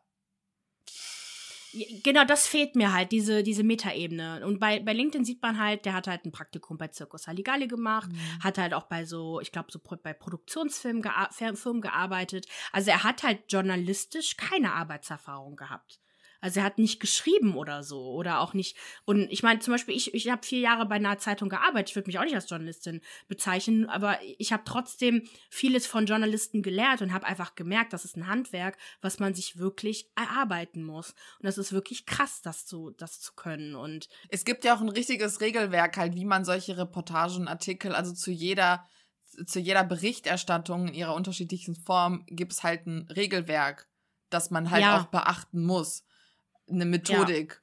[2.03, 4.45] Genau, das fehlt mir halt, diese, diese Metaebene.
[4.45, 7.67] Und bei, bei LinkedIn sieht man halt, der hat halt ein Praktikum bei Circus Halligalli
[7.67, 8.45] gemacht, mhm.
[8.45, 12.47] hat halt auch bei so, ich glaube, so bei Produktionsfirmen gea Firmen gearbeitet.
[12.73, 15.99] Also er hat halt journalistisch keine Arbeitserfahrung gehabt.
[16.43, 18.77] Also er hat nicht geschrieben oder so oder auch nicht.
[19.05, 21.91] Und ich meine, zum Beispiel, ich, ich habe vier Jahre bei einer Zeitung gearbeitet.
[21.91, 26.63] Ich würde mich auch nicht als Journalistin bezeichnen, aber ich habe trotzdem vieles von Journalisten
[26.63, 31.11] gelernt und habe einfach gemerkt, das ist ein Handwerk, was man sich wirklich erarbeiten muss.
[31.39, 33.77] Und das ist wirklich krass, das zu, das zu können.
[33.77, 38.13] Und es gibt ja auch ein richtiges Regelwerk halt, wie man solche Reportagen, Artikel, also
[38.13, 38.85] zu jeder
[39.47, 43.89] zu jeder Berichterstattung in ihrer unterschiedlichen Form gibt es halt ein Regelwerk,
[44.29, 45.01] das man halt ja.
[45.01, 46.05] auch beachten muss.
[46.69, 47.53] Eine Methodik.
[47.53, 47.59] Ja.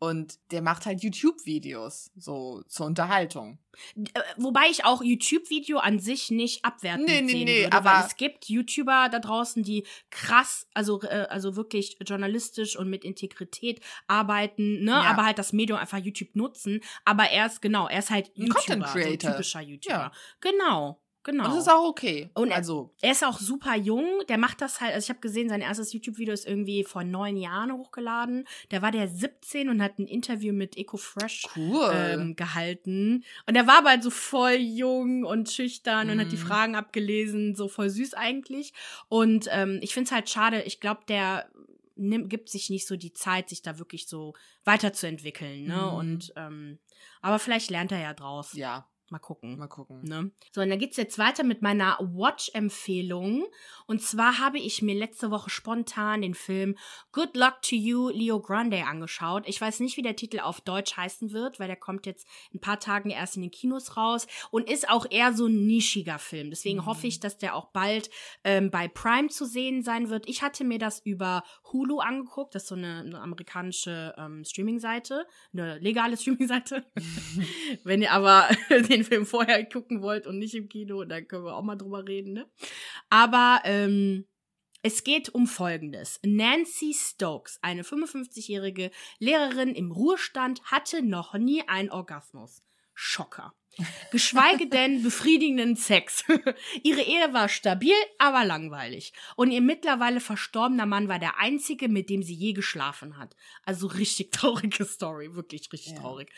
[0.00, 3.58] Und der macht halt YouTube-Videos, so zur Unterhaltung.
[3.96, 7.90] Äh, wobei ich auch YouTube-Video an sich nicht abwerten nee, nee, sehen nee, würde, aber
[7.90, 13.02] weil es gibt YouTuber da draußen, die krass, also, äh, also wirklich journalistisch und mit
[13.04, 15.02] Integrität arbeiten, ne, ja.
[15.02, 16.80] aber halt das Medium einfach YouTube nutzen.
[17.06, 19.20] Aber er ist, genau, er ist halt YouTuber, Content Creator.
[19.20, 19.94] So ein typischer YouTuber.
[19.94, 20.12] Ja.
[20.40, 21.00] Genau.
[21.24, 21.44] Genau.
[21.44, 22.30] Und das ist auch okay.
[22.34, 22.94] Und er, also.
[23.00, 24.04] er ist auch super jung.
[24.28, 24.92] Der macht das halt.
[24.92, 28.46] Also ich habe gesehen, sein erstes YouTube-Video ist irgendwie vor neun Jahren hochgeladen.
[28.70, 31.90] Der war der 17 und hat ein Interview mit EcoFresh cool.
[31.94, 33.24] ähm, gehalten.
[33.46, 36.12] Und er war aber halt so voll jung und schüchtern mhm.
[36.12, 36.46] und hat die mhm.
[36.46, 37.54] Fragen abgelesen.
[37.54, 38.74] So voll süß eigentlich.
[39.08, 40.62] Und ähm, ich finde es halt schade.
[40.62, 41.48] Ich glaube, der
[41.96, 44.34] nimmt, gibt sich nicht so die Zeit, sich da wirklich so
[44.64, 45.64] weiterzuentwickeln.
[45.64, 45.76] Ne?
[45.76, 45.94] Mhm.
[45.94, 46.78] Und ähm,
[47.22, 48.52] aber vielleicht lernt er ja draus.
[48.52, 48.86] Ja.
[49.10, 49.58] Mal gucken.
[49.58, 50.02] Mal gucken.
[50.02, 50.30] Ne?
[50.52, 53.44] So, und dann geht es jetzt weiter mit meiner Watch-Empfehlung.
[53.86, 56.76] Und zwar habe ich mir letzte Woche spontan den Film
[57.12, 59.44] Good Luck to You, Leo Grande angeschaut.
[59.46, 62.60] Ich weiß nicht, wie der Titel auf Deutsch heißen wird, weil der kommt jetzt ein
[62.60, 66.48] paar Tagen erst in den Kinos raus und ist auch eher so ein nischiger Film.
[66.48, 66.86] Deswegen mhm.
[66.86, 68.08] hoffe ich, dass der auch bald
[68.42, 70.28] ähm, bei Prime zu sehen sein wird.
[70.28, 72.54] Ich hatte mir das über Hulu angeguckt.
[72.54, 76.86] Das ist so eine, eine amerikanische ähm, Streaming-Seite, eine legale Streaming-Seite.
[77.84, 78.48] Wenn ihr aber
[78.94, 82.06] den Film vorher gucken wollt und nicht im Kino, dann können wir auch mal drüber
[82.06, 82.32] reden.
[82.32, 82.46] Ne?
[83.10, 84.26] Aber ähm,
[84.82, 86.20] es geht um Folgendes.
[86.22, 92.62] Nancy Stokes, eine 55-jährige Lehrerin im Ruhestand, hatte noch nie einen Orgasmus.
[92.94, 93.54] Schocker.
[94.10, 96.24] Geschweige denn befriedigenden Sex.
[96.82, 99.12] Ihre Ehe war stabil, aber langweilig.
[99.36, 103.34] Und ihr mittlerweile verstorbener Mann war der einzige, mit dem sie je geschlafen hat.
[103.64, 106.00] Also richtig traurige Story, wirklich richtig ja.
[106.00, 106.30] traurig.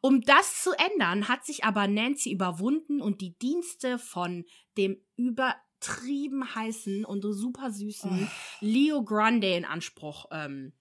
[0.00, 4.44] Um das zu ändern, hat sich aber Nancy überwunden und die Dienste von
[4.76, 8.30] dem übertrieben heißen und super süßen oh.
[8.60, 10.72] Leo Grande in Anspruch ähm,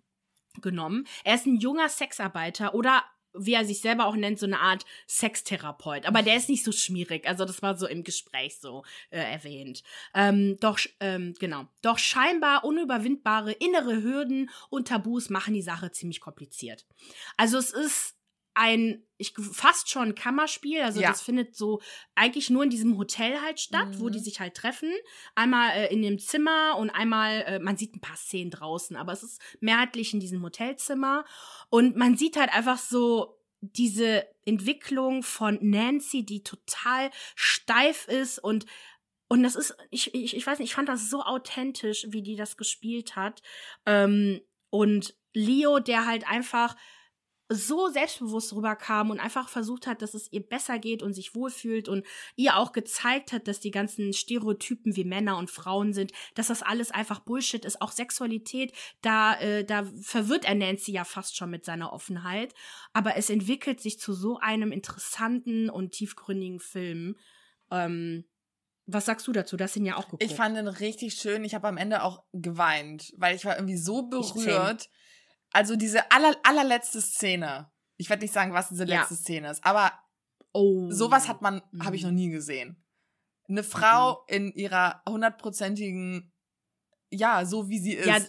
[0.62, 1.08] genommen.
[1.24, 4.86] Er ist ein junger Sexarbeiter oder wie er sich selber auch nennt, so eine Art
[5.08, 6.06] Sextherapeut.
[6.06, 7.28] Aber der ist nicht so schmierig.
[7.28, 9.84] Also das war so im Gespräch so äh, erwähnt.
[10.14, 11.68] Ähm, doch, ähm, genau.
[11.82, 16.86] Doch scheinbar unüberwindbare innere Hürden und Tabus machen die Sache ziemlich kompliziert.
[17.38, 18.16] Also es ist
[18.54, 21.10] ein ich fast schon Kammerspiel, also ja.
[21.10, 21.82] das findet so
[22.14, 24.00] eigentlich nur in diesem Hotel halt statt, mhm.
[24.00, 24.24] wo die mhm.
[24.24, 24.92] sich halt treffen.
[25.34, 29.14] Einmal äh, in dem Zimmer und einmal äh, man sieht ein paar Szenen draußen, aber
[29.14, 31.24] es ist mehrheitlich in diesem Hotelzimmer
[31.70, 38.66] und man sieht halt einfach so diese Entwicklung von Nancy, die total steif ist und
[39.30, 42.36] und das ist, ich, ich, ich weiß nicht, ich fand das so authentisch, wie die
[42.36, 43.42] das gespielt hat.
[43.88, 46.76] Ähm, und Leo, der halt einfach
[47.50, 51.90] so selbstbewusst rüberkam und einfach versucht hat, dass es ihr besser geht und sich wohlfühlt
[51.90, 56.48] und ihr auch gezeigt hat, dass die ganzen Stereotypen wie Männer und Frauen sind, dass
[56.48, 57.82] das alles einfach Bullshit ist.
[57.82, 62.54] Auch Sexualität, da, äh, da verwirrt er Nancy ja fast schon mit seiner Offenheit.
[62.94, 67.18] Aber es entwickelt sich zu so einem interessanten und tiefgründigen Film.
[67.72, 68.26] Ähm,
[68.86, 69.56] was sagst du dazu?
[69.56, 70.24] Das sind ja auch geguckt.
[70.24, 71.46] Ich fand den richtig schön.
[71.46, 74.90] Ich habe am Ende auch geweint, weil ich war irgendwie so berührt.
[75.54, 77.72] Also diese aller, allerletzte Szene.
[77.98, 79.00] Ich werde nicht sagen, was diese ja.
[79.00, 79.94] letzte Szene ist, aber
[80.52, 80.90] oh.
[80.92, 81.86] sowas hat man, mhm.
[81.86, 82.84] habe ich noch nie gesehen.
[83.48, 84.36] Eine Frau mhm.
[84.36, 86.34] in ihrer hundertprozentigen,
[87.12, 88.08] ja, so wie sie ist.
[88.08, 88.20] Ja,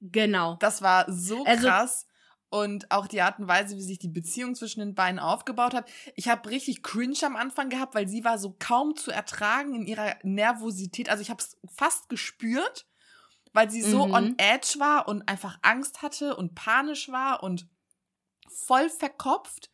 [0.00, 0.56] genau.
[0.56, 2.06] Das war so also, krass.
[2.48, 5.88] Und auch die Art und Weise, wie sich die Beziehung zwischen den beiden aufgebaut hat.
[6.16, 9.86] Ich habe richtig cringe am Anfang gehabt, weil sie war so kaum zu ertragen in
[9.86, 11.08] ihrer Nervosität.
[11.10, 12.89] Also ich habe es fast gespürt
[13.52, 14.14] weil sie so mhm.
[14.14, 17.66] on edge war und einfach Angst hatte und panisch war und
[18.48, 19.70] voll verkopft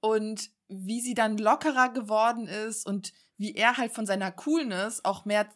[0.00, 5.24] und wie sie dann lockerer geworden ist und wie er halt von seiner Coolness auch
[5.24, 5.48] mehr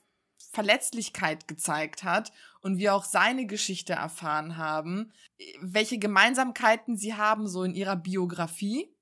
[0.50, 5.12] Verletzlichkeit gezeigt hat und wir auch seine Geschichte erfahren haben,
[5.60, 8.94] welche Gemeinsamkeiten sie haben so in ihrer Biografie.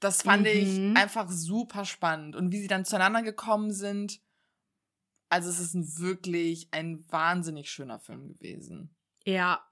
[0.00, 0.46] Das fand mhm.
[0.46, 4.20] ich einfach super spannend und wie sie dann zueinander gekommen sind
[5.28, 8.94] also es ist ein wirklich ein wahnsinnig schöner Film gewesen.
[9.24, 9.64] Ja.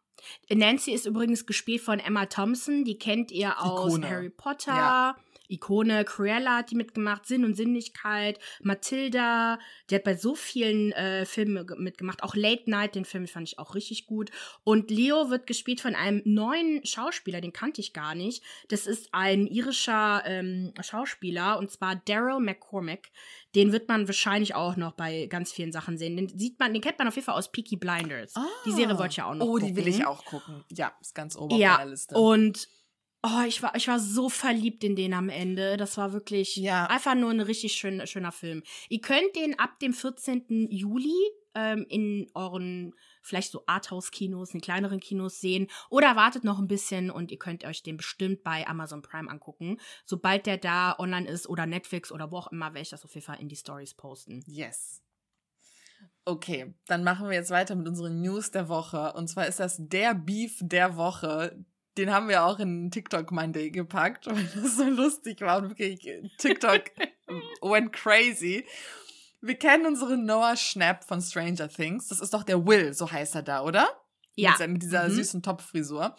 [0.50, 4.08] Nancy ist übrigens gespielt von Emma Thompson, die kennt ihr aus Ikone.
[4.08, 4.72] Harry Potter.
[4.72, 5.16] Ja.
[5.48, 9.59] Ikone, Cruella hat die mitgemacht, Sinn und Sinnlichkeit, Matilda,
[9.90, 13.59] die hat bei so vielen äh, Filmen mitgemacht, auch Late Night, den Film fand ich
[13.59, 14.30] auch richtig gut.
[14.64, 18.42] Und Leo wird gespielt von einem neuen Schauspieler, den kannte ich gar nicht.
[18.68, 23.09] Das ist ein irischer ähm, Schauspieler und zwar Daryl McCormack.
[23.54, 26.16] Den wird man wahrscheinlich auch noch bei ganz vielen Sachen sehen.
[26.16, 28.37] Den sieht man, den kennt man auf jeden Fall aus Peaky Blinders.
[28.37, 28.44] Ah.
[28.66, 29.66] Die Serie wollte ich ja auch noch Oh, gucken.
[29.68, 30.64] die will ich auch gucken.
[30.72, 32.14] Ja, ist ganz oben ja, auf meiner Liste.
[32.16, 32.68] Und
[33.28, 35.76] Oh, ich war, ich war so verliebt in den am Ende.
[35.76, 36.86] Das war wirklich Ja.
[36.86, 38.62] einfach nur ein richtig schön, schöner Film.
[38.88, 40.68] Ihr könnt den ab dem 14.
[40.70, 41.12] Juli
[41.56, 47.10] ähm, in euren vielleicht so Arthouse-Kinos, in kleineren Kinos sehen oder wartet noch ein bisschen
[47.10, 49.78] und ihr könnt euch den bestimmt bei Amazon Prime angucken.
[50.04, 53.12] Sobald der da online ist oder Netflix oder wo auch immer, werde ich das auf
[53.14, 54.44] jeden Fall in die Stories posten.
[54.46, 55.02] Yes.
[56.24, 59.14] Okay, dann machen wir jetzt weiter mit unseren News der Woche.
[59.14, 61.64] Und zwar ist das der Beef der Woche.
[61.98, 66.00] Den haben wir auch in TikTok Monday gepackt, weil das so lustig war und wirklich
[66.38, 66.85] TikTok
[67.62, 68.66] went crazy.
[69.40, 72.09] Wir kennen unseren Noah Schnapp von Stranger Things.
[72.09, 73.88] Das ist doch der Will, so heißt er da, oder?
[74.35, 74.54] Ja.
[74.59, 75.12] Mit, mit dieser Mhm.
[75.14, 76.14] süßen Topfrisur.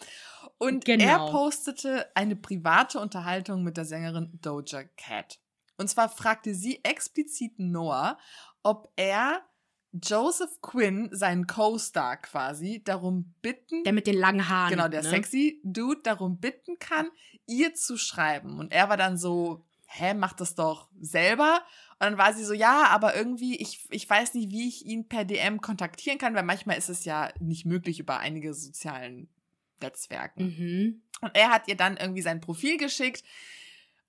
[0.58, 1.04] Und Genau.
[1.04, 5.38] er postete eine private Unterhaltung mit der Sängerin Doja Cat.
[5.76, 8.18] Und zwar fragte sie explizit Noah,
[8.64, 9.42] ob er
[9.92, 14.70] Joseph Quinn, seinen Co-Star quasi, darum bitten Der mit den langen Haaren.
[14.70, 15.08] genau, der ne?
[15.08, 17.08] sexy Dude darum bitten kann,
[17.46, 18.58] ihr zu schreiben.
[18.58, 21.62] Und er war dann so, hä, mach das doch selber.
[21.92, 25.08] Und dann war sie so, ja, aber irgendwie, ich, ich weiß nicht, wie ich ihn
[25.08, 29.28] per DM kontaktieren kann, weil manchmal ist es ja nicht möglich über einige sozialen
[29.80, 30.44] Netzwerken.
[30.44, 31.02] Mhm.
[31.22, 33.24] Und er hat ihr dann irgendwie sein Profil geschickt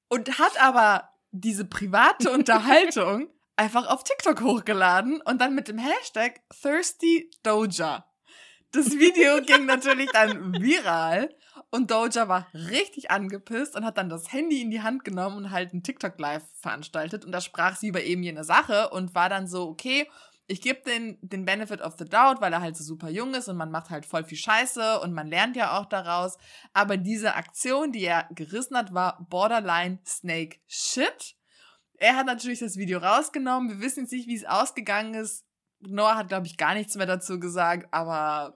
[0.10, 3.30] und hat aber diese private Unterhaltung
[3.60, 8.06] einfach auf TikTok hochgeladen und dann mit dem Hashtag Thirsty Doja.
[8.72, 11.36] Das Video ging natürlich dann viral
[11.70, 15.52] und Doja war richtig angepisst und hat dann das Handy in die Hand genommen und
[15.52, 19.28] halt ein TikTok Live veranstaltet und da sprach sie über eben jene Sache und war
[19.28, 20.10] dann so, okay,
[20.48, 23.50] ich gebe den, den Benefit of the doubt, weil er halt so super jung ist
[23.50, 26.38] und man macht halt voll viel Scheiße und man lernt ja auch daraus.
[26.74, 31.36] Aber diese Aktion, die er gerissen hat, war borderline Snake Shit.
[32.00, 33.70] Er hat natürlich das Video rausgenommen.
[33.70, 35.46] Wir wissen jetzt nicht, wie es ausgegangen ist.
[35.82, 38.56] Noah hat, glaube ich, gar nichts mehr dazu gesagt, aber.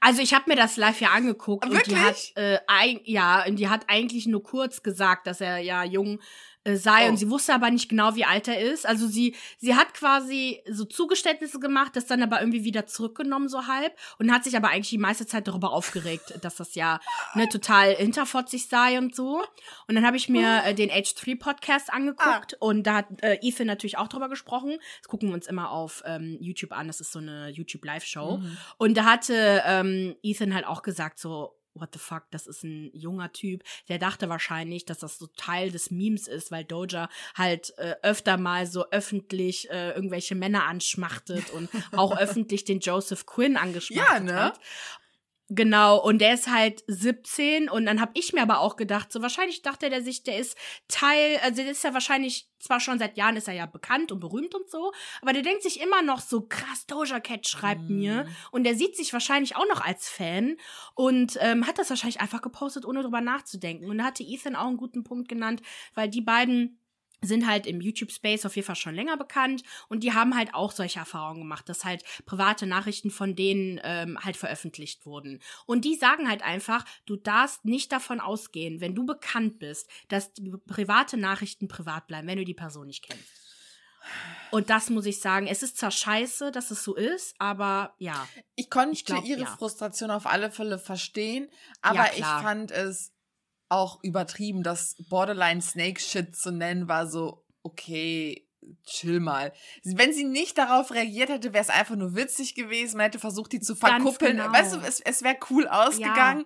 [0.00, 2.32] Also ich habe mir das live ja angeguckt und die Wirklich?
[2.34, 6.20] hat äh, ein, ja und die hat eigentlich nur kurz gesagt, dass er ja jung
[6.64, 7.08] sei Oh.
[7.10, 8.86] und sie wusste aber nicht genau, wie alt er ist.
[8.86, 13.66] Also sie sie hat quasi so Zugeständnisse gemacht, das dann aber irgendwie wieder zurückgenommen so
[13.66, 17.00] halb und hat sich aber eigentlich die meiste Zeit darüber aufgeregt, dass das ja
[17.34, 19.42] ne total hinterfotzig sei und so.
[19.88, 23.66] Und dann habe ich mir äh, den H3 Podcast angeguckt und da hat äh, Ethan
[23.66, 24.78] natürlich auch drüber gesprochen.
[25.00, 26.86] Das gucken wir uns immer auf ähm, YouTube an.
[26.86, 28.38] Das ist so eine YouTube Live Show.
[28.38, 28.56] Mhm.
[28.78, 32.90] Und da hatte ähm, Ethan halt auch gesagt, so, what the fuck, das ist ein
[32.94, 33.62] junger Typ.
[33.88, 38.36] Der dachte wahrscheinlich, dass das so Teil des Memes ist, weil Doja halt äh, öfter
[38.36, 44.20] mal so öffentlich äh, irgendwelche Männer anschmachtet und auch öffentlich den Joseph Quinn angeschmachtet Ja,
[44.20, 44.34] ne?
[44.34, 44.60] hat.
[45.50, 49.20] Genau, und der ist halt 17 und dann habe ich mir aber auch gedacht, so
[49.20, 50.56] wahrscheinlich dachte der sich, der ist
[50.88, 54.20] Teil, also der ist ja wahrscheinlich, zwar schon seit Jahren ist er ja bekannt und
[54.20, 57.96] berühmt und so, aber der denkt sich immer noch so, krass, Doja Cat schreibt Mhm.
[57.98, 60.56] mir und der sieht sich wahrscheinlich auch noch als Fan
[60.94, 63.90] und ähm, hat das wahrscheinlich einfach gepostet, ohne drüber nachzudenken.
[63.90, 65.60] Und da hatte Ethan auch einen guten Punkt genannt,
[65.94, 66.80] weil die beiden
[67.26, 70.72] sind halt im YouTube-Space auf jeden Fall schon länger bekannt und die haben halt auch
[70.72, 75.40] solche Erfahrungen gemacht, dass halt private Nachrichten von denen ähm, halt veröffentlicht wurden.
[75.66, 80.32] Und die sagen halt einfach, du darfst nicht davon ausgehen, wenn du bekannt bist, dass
[80.66, 83.44] private Nachrichten privat bleiben, wenn du die Person nicht kennst.
[84.50, 88.28] Und das muss ich sagen, es ist zwar scheiße, dass es so ist, aber ja.
[88.54, 89.46] Ich konnte Ich glaub, ihre ja.
[89.46, 91.48] Frustration auf alle Fälle verstehen,
[91.80, 92.42] aber ich klar.
[92.42, 93.13] fand es
[93.68, 98.46] auch übertrieben, das Borderline Snake Shit zu nennen, war so, okay,
[98.86, 99.52] chill mal.
[99.84, 102.96] Wenn sie nicht darauf reagiert hätte, wäre es einfach nur witzig gewesen.
[102.96, 104.36] Man hätte versucht, die zu verkuppeln.
[104.38, 104.52] genau.
[104.52, 106.44] Weißt du, es, es wäre cool ausgegangen.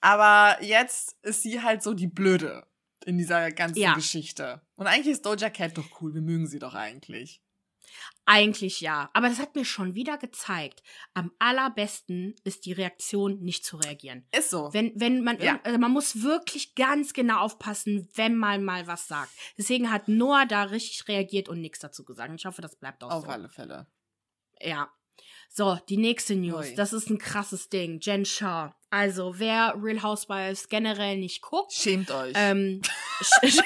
[0.00, 2.66] Aber jetzt ist sie halt so die Blöde
[3.06, 3.94] in dieser ganzen Ja.
[3.94, 4.60] Geschichte.
[4.76, 6.14] Und eigentlich ist Doja Cat doch cool.
[6.14, 7.40] Wir mögen sie doch eigentlich.
[8.26, 9.10] Eigentlich ja.
[9.12, 10.82] Aber das hat mir schon wieder gezeigt,
[11.12, 14.26] am allerbesten ist die Reaktion, nicht zu reagieren.
[14.36, 14.70] Ist so.
[14.72, 15.60] Wenn, wenn man, Ja.
[15.62, 19.30] also man muss wirklich ganz genau aufpassen, wenn man mal was sagt.
[19.58, 22.32] Deswegen hat Noah da richtig reagiert und nichts dazu gesagt.
[22.34, 23.30] Ich hoffe, das bleibt auch auf so.
[23.30, 23.86] alle Fälle.
[24.60, 24.88] Ja.
[25.50, 26.66] So, die nächste News.
[26.70, 26.74] Ui.
[26.74, 28.00] Das ist ein krasses Ding.
[28.00, 28.72] Jen Shaw.
[28.90, 32.32] Also, wer Real Housewives generell nicht guckt, Schämt euch.
[32.36, 32.80] ähm,
[33.20, 33.62] sch-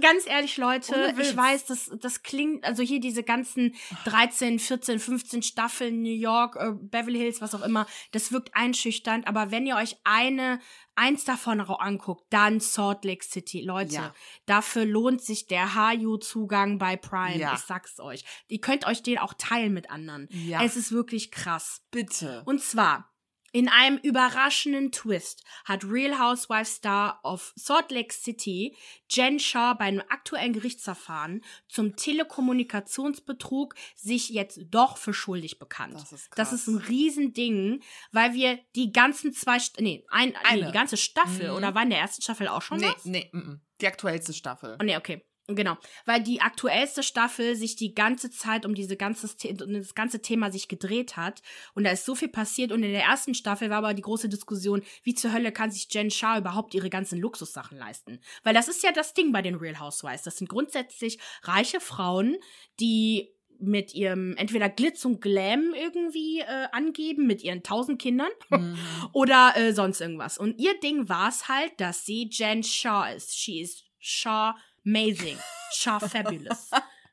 [0.00, 5.42] Ganz ehrlich, Leute, ich weiß, das, das klingt, also hier diese ganzen 13, 14, 15
[5.42, 9.76] Staffeln, New York, äh, Beverly Hills, was auch immer, das wirkt einschüchternd, aber wenn ihr
[9.76, 10.60] euch eine,
[10.96, 13.62] eins davon anguckt, dann Salt Lake City.
[13.62, 14.14] Leute, Ja.
[14.46, 17.36] dafür lohnt sich der HU-Zugang bei Prime.
[17.38, 17.54] Ja.
[17.54, 18.24] Ich sag's euch.
[18.48, 20.28] Ihr könnt euch den auch teilen mit anderen.
[20.30, 21.82] ja, Es ist wirklich krass.
[21.90, 22.42] bitte.
[22.46, 23.10] Und zwar,
[23.54, 28.76] In einem überraschenden Twist hat Real Housewives Star of Salt Lake City
[29.08, 35.94] Jen Shaw bei einem aktuellen Gerichtsverfahren zum Telekommunikationsbetrug sich jetzt doch für schuldig bekannt.
[35.94, 36.50] Das ist, krass.
[36.50, 40.66] Das ist ein Riesending, weil wir die ganzen zwei, nee, ein, nee, Eine.
[40.66, 41.56] die ganze Staffel, Mhm.
[41.56, 43.04] oder war in der ersten Staffel auch schon Nee, was?
[43.04, 43.60] nee, mm.
[43.80, 44.76] die aktuellste Staffel.
[44.80, 45.24] Oh, nee, okay.
[45.46, 45.76] Genau,
[46.06, 49.28] weil die aktuellste Staffel sich die ganze Zeit um diese ganze,
[49.62, 51.42] um das ganze Thema sich gedreht hat
[51.74, 54.30] und da ist so viel passiert und in der ersten Staffel war aber die große
[54.30, 58.20] Diskussion, wie zur Hölle kann sich Jen Shah überhaupt ihre ganzen Luxussachen leisten?
[58.42, 62.38] Weil das ist ja das Ding bei den Real Housewives, das sind grundsätzlich reiche Frauen,
[62.80, 68.76] die mit ihrem entweder Glitz und Glam irgendwie äh, angeben, mit ihren tausend Kindern Mhm.
[69.12, 70.38] oder äh, sonst irgendwas.
[70.38, 73.38] Und ihr Ding war es halt, dass sie Jen Shaw ist.
[73.38, 75.36] She is Shaw amazing.
[75.72, 76.70] Shaw fabulous.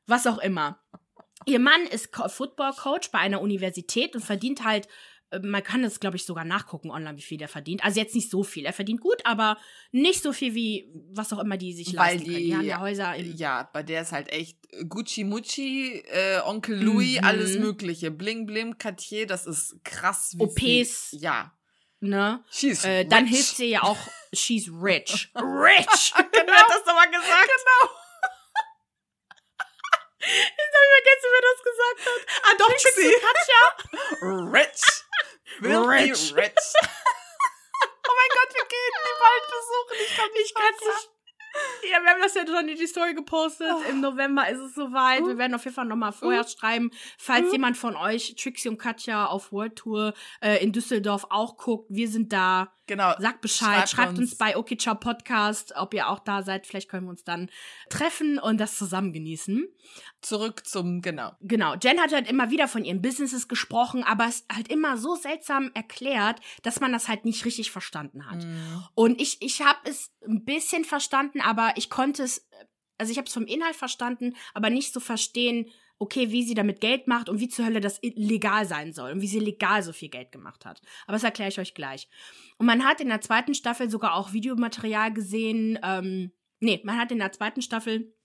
[0.07, 0.79] Was auch immer.
[1.45, 4.87] Ihr Mann ist Co Football Coach bei einer Universität und verdient halt,
[5.31, 7.83] äh, man kann das glaube ich sogar nachgucken online, wie viel der verdient.
[7.83, 8.65] Also jetzt nicht so viel.
[8.65, 9.57] Er verdient gut, aber
[9.91, 12.37] nicht so viel wie was auch immer die sich Weil leisten können.
[12.37, 14.57] die, Die haben ja Häuser im ja, bei der ist halt echt
[14.87, 17.25] Gucci Mucci, äh, Onkel Louis, Mhm.
[17.25, 18.11] alles mögliche.
[18.11, 20.33] Bling Bling, Cartier, das ist krass.
[20.37, 21.09] Wie OPs.
[21.09, 21.51] Viel, ja.
[22.01, 22.43] Ne?
[22.51, 23.33] She's Äh, dann rich.
[23.35, 23.97] hilft sie ja auch,
[24.33, 25.29] she's rich.
[25.35, 26.13] Rich!
[26.31, 26.53] genau.
[26.53, 27.47] Hat das nochmal gesagt?
[27.47, 27.91] Genau.
[30.21, 32.21] Jetzt hab ich vergessen, wer das gesagt hat.
[32.43, 33.15] Ah, doch, Trixie.
[33.25, 33.61] Katja.
[34.51, 34.83] Rich.
[35.59, 36.35] Filthy Rich.
[36.35, 36.67] rich.
[38.07, 39.95] oh mein Gott, wir gehen die bald besuchen.
[40.05, 41.09] Ich kann nicht Ich kann's nicht.
[41.91, 43.67] Ja, wir haben das ja schon in die Story gepostet.
[43.89, 45.25] Im November ist es soweit.
[45.25, 49.25] Wir werden auf jeden Fall nochmal vorher schreiben, falls jemand von euch Trixie und Katja
[49.25, 51.87] auf World Tour äh, in Düsseldorf auch guckt.
[51.89, 52.71] Wir sind da.
[52.87, 53.13] Genau.
[53.19, 53.89] Sagt Bescheid.
[53.89, 54.31] Schreibt Schreibt, uns.
[54.31, 54.35] uns.
[54.35, 56.67] bei Okicha Podcast, ob ihr auch da seid.
[56.67, 57.49] Vielleicht können wir uns dann
[57.89, 59.67] treffen und das zusammen genießen.
[60.21, 61.31] Zurück zum, genau.
[61.41, 65.15] Genau, Jen hat halt immer wieder von ihren Businesses gesprochen, aber es halt immer so
[65.15, 68.43] seltsam erklärt, dass man das halt nicht richtig verstanden hat.
[68.43, 68.83] Mhm.
[68.93, 72.47] Und ich, ich habe es ein bisschen verstanden, aber ich konnte es,
[72.97, 75.69] also ich habe es vom Inhalt verstanden, aber nicht so verstehen,
[76.01, 79.21] okay, wie sie damit Geld macht und wie zur Hölle das legal sein soll und
[79.21, 80.81] wie sie legal so viel Geld gemacht hat.
[81.05, 82.07] Aber das erkläre ich euch gleich.
[82.57, 87.11] Und man hat in der zweiten Staffel sogar auch Videomaterial gesehen, ähm, nee, man hat
[87.11, 88.15] in der zweiten Staffel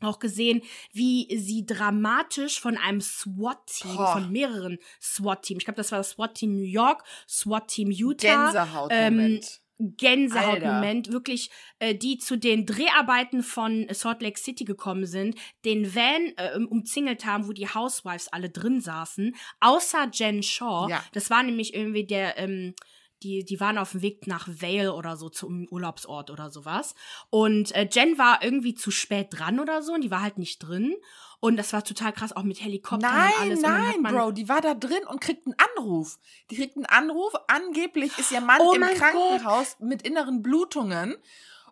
[0.00, 0.62] auch gesehen,
[0.92, 6.54] wie sie dramatisch von einem SWAT-Team, von mehreren SWAT-Teams, ich glaube, das war das SWAT-Team
[6.54, 9.60] New York, SWAT-Team Utah, Gänsehaut-Moment.
[9.78, 16.32] Gänsehautmoment, wirklich, äh, die zu den Dreharbeiten von Salt Lake City gekommen sind, den Van
[16.36, 20.88] äh, umzingelt haben, wo die Housewives alle drin saßen, außer Jen Shaw.
[20.88, 21.04] Ja.
[21.12, 22.74] Das war nämlich irgendwie der, ähm,
[23.22, 26.94] die, die waren auf dem Weg nach Vale oder so zum Urlaubsort oder sowas.
[27.30, 30.58] Und äh, Jen war irgendwie zu spät dran oder so und die war halt nicht
[30.58, 30.94] drin.
[31.40, 33.56] Und das war total krass, auch mit Helikoptern Nein, und alles.
[33.58, 36.18] und nein, man, Bro, die war da drin und kriegt einen Anruf.
[36.50, 37.32] Die kriegt einen Anruf.
[37.48, 41.16] Angeblich ist ihr Mann Oh im Krankenhaus mit inneren Blutungen.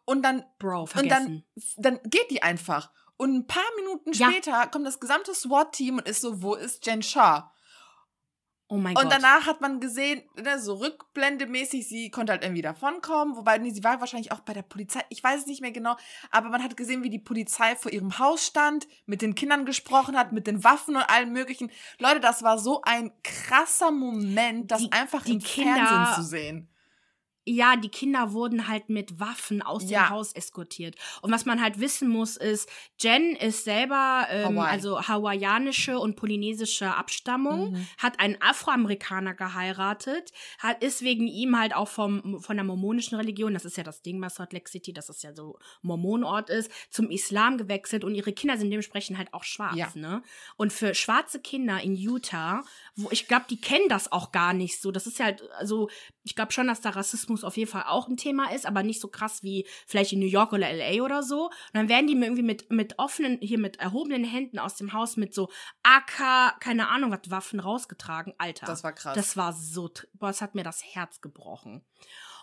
[0.04, 1.44] Und dann, Bro, und vergessen.
[1.76, 2.90] dann, dann geht die einfach.
[3.16, 4.30] Und ein paar Minuten Ja.
[4.30, 7.50] später kommt das gesamte SWAT-Team und ist so, wo ist Jen Shah?
[8.68, 9.12] Oh mein Und Gott.
[9.12, 13.36] danach hat man gesehen, ne, so rückblendemäßig, sie konnte halt irgendwie davonkommen.
[13.36, 15.00] Wobei, nee, sie war wahrscheinlich auch bei der Polizei.
[15.10, 15.96] Ich weiß es nicht mehr genau.
[16.30, 20.16] Aber man hat gesehen, wie die Polizei vor ihrem Haus stand, mit den Kindern gesprochen
[20.16, 21.70] hat, mit den Waffen und allem möglichen.
[21.98, 26.22] Leute, das war so ein krasser Moment, das Die- einfach die im Kinder- Fernsehen zu
[26.22, 26.68] sehen.
[27.46, 30.04] Ja, die Kinder wurden halt mit Waffen aus Ja.
[30.06, 30.96] dem Haus eskortiert.
[31.20, 34.70] Und was man halt wissen muss, ist, Jen ist selber ähm, Hawaii.
[34.70, 37.86] also hawaiianische und polynesische Abstammung, Mhm.
[37.98, 43.52] hat einen Afroamerikaner geheiratet, hat, ist wegen ihm halt auch vom, von der mormonischen Religion,
[43.54, 46.70] das ist ja das Ding bei Salt Lake City, dass es ja so Mormonort ist,
[46.90, 49.88] zum Islam gewechselt und ihre Kinder sind dementsprechend halt auch schwarz, Ja.
[49.94, 50.22] ne?
[50.56, 52.62] Und für schwarze Kinder in Utah,
[52.96, 54.90] wo ich glaube, die kennen das auch gar nicht so.
[54.90, 55.88] Das ist ja halt, also
[56.22, 59.00] ich glaube schon, dass da Rassismus auf jeden Fall auch ein Thema ist, aber nicht
[59.00, 61.46] so krass wie vielleicht in New York oder LA oder so.
[61.46, 64.92] Und dann werden die mir irgendwie mit, mit offenen, hier mit erhobenen Händen aus dem
[64.92, 65.50] Haus mit so
[65.82, 68.34] AK, keine Ahnung, was Waffen rausgetragen.
[68.38, 68.66] Alter.
[68.66, 69.16] Das war krass.
[69.16, 71.82] Das war so, boah, es hat mir das Herz gebrochen.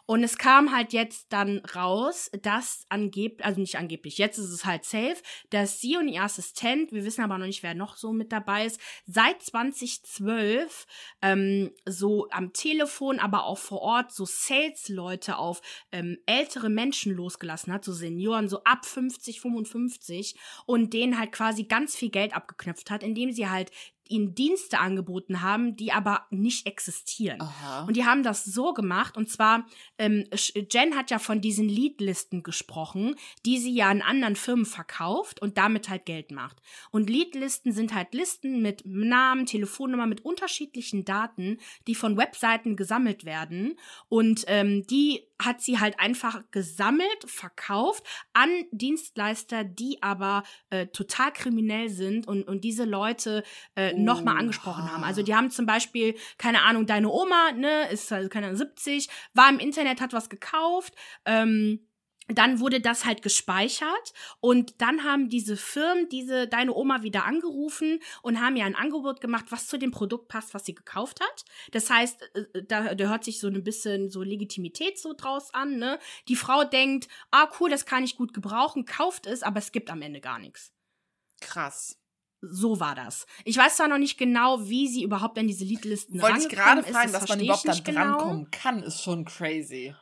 [0.06, 4.66] Und es kam halt jetzt dann raus, dass angeblich, also nicht angeblich, jetzt ist es
[4.66, 5.18] halt safe,
[5.50, 8.66] dass sie und ihr Assistent, wir wissen aber noch nicht, wer noch so mit dabei
[8.66, 10.86] ist, seit 2012
[11.22, 15.62] ähm, so am Telefon, aber auch vor Ort so Sales-Leute auf
[15.92, 20.36] ähm, ältere Menschen losgelassen hat, so Senioren, so ab 50, 55
[20.66, 23.72] und denen halt quasi ganz viel Geld abgeknüpft hat, indem sie halt
[24.12, 27.42] ihnen Dienste angeboten haben, die aber nicht existieren.
[27.42, 27.86] Aha.
[27.86, 29.66] Und die haben das so gemacht, und zwar,
[29.98, 30.26] ähm,
[30.72, 33.16] Jen hat ja von diesen Leadlisten gesprochen,
[33.46, 36.62] die sie ja an anderen Firmen verkauft und damit halt Geld macht.
[36.92, 41.58] Und Leadlisten sind halt Listen mit Namen, Telefonnummer, mit unterschiedlichen Daten,
[41.88, 43.78] die von Webseiten gesammelt werden.
[44.10, 51.32] Und ähm, die hat sie halt einfach gesammelt, verkauft an Dienstleister, die aber äh, total
[51.34, 53.44] kriminell sind und, und diese Leute
[53.76, 53.94] äh.
[54.04, 55.04] Nochmal angesprochen haben.
[55.04, 59.10] Also die haben zum Beispiel, keine Ahnung, deine Oma, ne, ist also keine Ahnung, 70,
[59.34, 60.96] war im Internet, hat was gekauft,
[61.26, 61.88] ähm,
[62.28, 68.00] dann wurde das halt gespeichert und dann haben diese Firmen diese deine Oma wieder angerufen
[68.22, 71.46] und haben ihr ein Angebot gemacht, was zu dem Produkt passt, was sie gekauft hat.
[71.72, 75.54] Das heißt, äh, äh, da, da hört sich so ein bisschen so Legitimität so draus
[75.54, 75.78] an.
[75.78, 76.00] Ne?
[76.28, 79.90] Die Frau denkt, ah cool, das kann ich gut gebrauchen, kauft es, aber es gibt
[79.90, 80.72] am Ende gar nichts.
[81.42, 82.01] Krass.
[82.42, 83.28] So war das.
[83.46, 86.84] Ich weiß zwar noch nicht genau, wie sie überhaupt an diese Liedlisten Wollte ich gerade
[86.84, 88.48] fragen, dass man überhaupt da drankommen genau.
[88.52, 89.94] kann, ist schon crazy.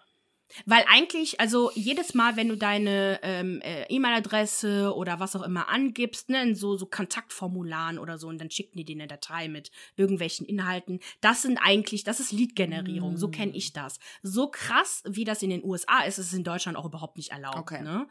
[0.66, 5.70] Weil eigentlich, also jedes Mal, wenn du deine ähm, äh, E-Mail-Adresse oder was auch immer
[5.70, 9.48] angibst, ne, in so, so Kontaktformularen oder so, und dann schicken die dir eine Datei
[9.48, 13.18] mit irgendwelchen Inhalten, das sind eigentlich, das ist Lead-Generierung, mm.
[13.18, 14.00] so kenne ich das.
[14.24, 17.32] So krass, wie das in den USA ist, ist es in Deutschland auch überhaupt nicht
[17.32, 17.58] erlaubt.
[17.58, 17.84] Okay.
[17.84, 18.08] Ne?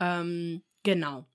[0.00, 1.26] Ähm, genau.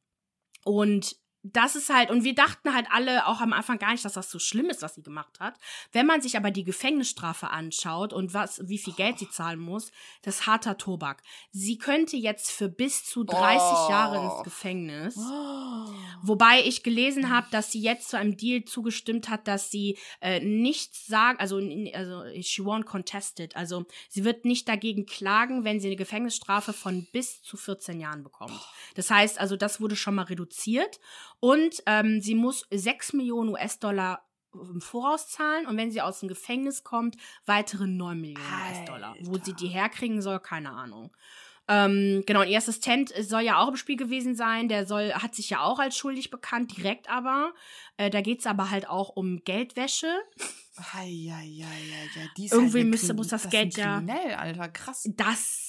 [0.63, 4.13] Und das ist halt, und wir dachten halt alle auch am Anfang gar nicht, dass
[4.13, 5.55] das so schlimm ist, was sie gemacht hat.
[5.91, 9.91] Wenn man sich aber die Gefängnisstrafe anschaut und was, wie viel Geld sie zahlen muss,
[10.23, 11.23] das ist harter Tobak.
[11.51, 13.89] Sie könnte jetzt für bis zu 30 oh.
[13.89, 15.15] Jahre ins Gefängnis.
[15.17, 15.93] Oh.
[16.23, 20.39] Wobei ich gelesen habe, dass sie jetzt zu einem Deal zugestimmt hat, dass sie äh,
[20.39, 23.55] nichts sagt, also, also she won't contested.
[23.55, 28.23] Also sie wird nicht dagegen klagen, wenn sie eine Gefängnisstrafe von bis zu 14 Jahren
[28.23, 28.59] bekommt.
[28.95, 30.99] Das heißt also, das wurde schon mal reduziert.
[31.39, 34.23] Und ähm, sie muss 6 Millionen US-Dollar
[34.53, 37.15] im Voraus zahlen und wenn sie aus dem Gefängnis kommt,
[37.45, 39.15] weitere 9 Millionen US-Dollar.
[39.21, 41.15] Wo sie die herkriegen soll, keine Ahnung.
[41.69, 44.69] Ähm, genau, und ihr Assistent soll ja auch im Spiel gewesen sein.
[44.69, 47.53] Der soll, hat sich ja auch als schuldig bekannt, direkt aber.
[47.97, 50.07] Äh, da geht es aber halt auch um Geldwäsche.
[50.93, 52.47] Ei, ei, ei, ei, ei.
[52.51, 54.01] Irgendwie halt müsste, muss das, das Geld ja.
[54.38, 55.09] Alter, krass.
[55.17, 55.66] Das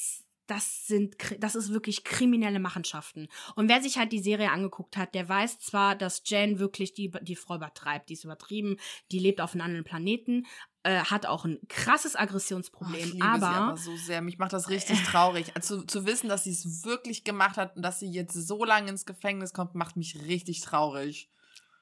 [0.48, 3.28] das sind, das ist wirklich kriminelle Machenschaften.
[3.54, 7.12] Und wer sich halt die Serie angeguckt hat, der weiß zwar, dass Jen wirklich die,
[7.22, 8.76] die Frau übertreibt, die ist übertrieben,
[9.12, 10.46] die lebt auf einem anderen Planeten,
[10.84, 13.18] äh, hat auch ein krasses Aggressionsproblem.
[13.20, 15.52] Oh, aber, aber so sehr, mich macht das richtig traurig.
[15.54, 18.88] Also zu wissen, dass sie es wirklich gemacht hat und dass sie jetzt so lange
[18.88, 21.28] ins Gefängnis kommt, macht mich richtig traurig.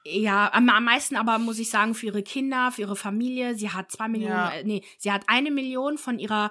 [0.09, 3.55] Ja, am, am meisten aber muss ich sagen, für ihre Kinder, für ihre Familie.
[3.55, 4.51] Sie hat zwei Millionen, ja.
[4.51, 6.49] äh, nee, sie hat eine Million von ihrer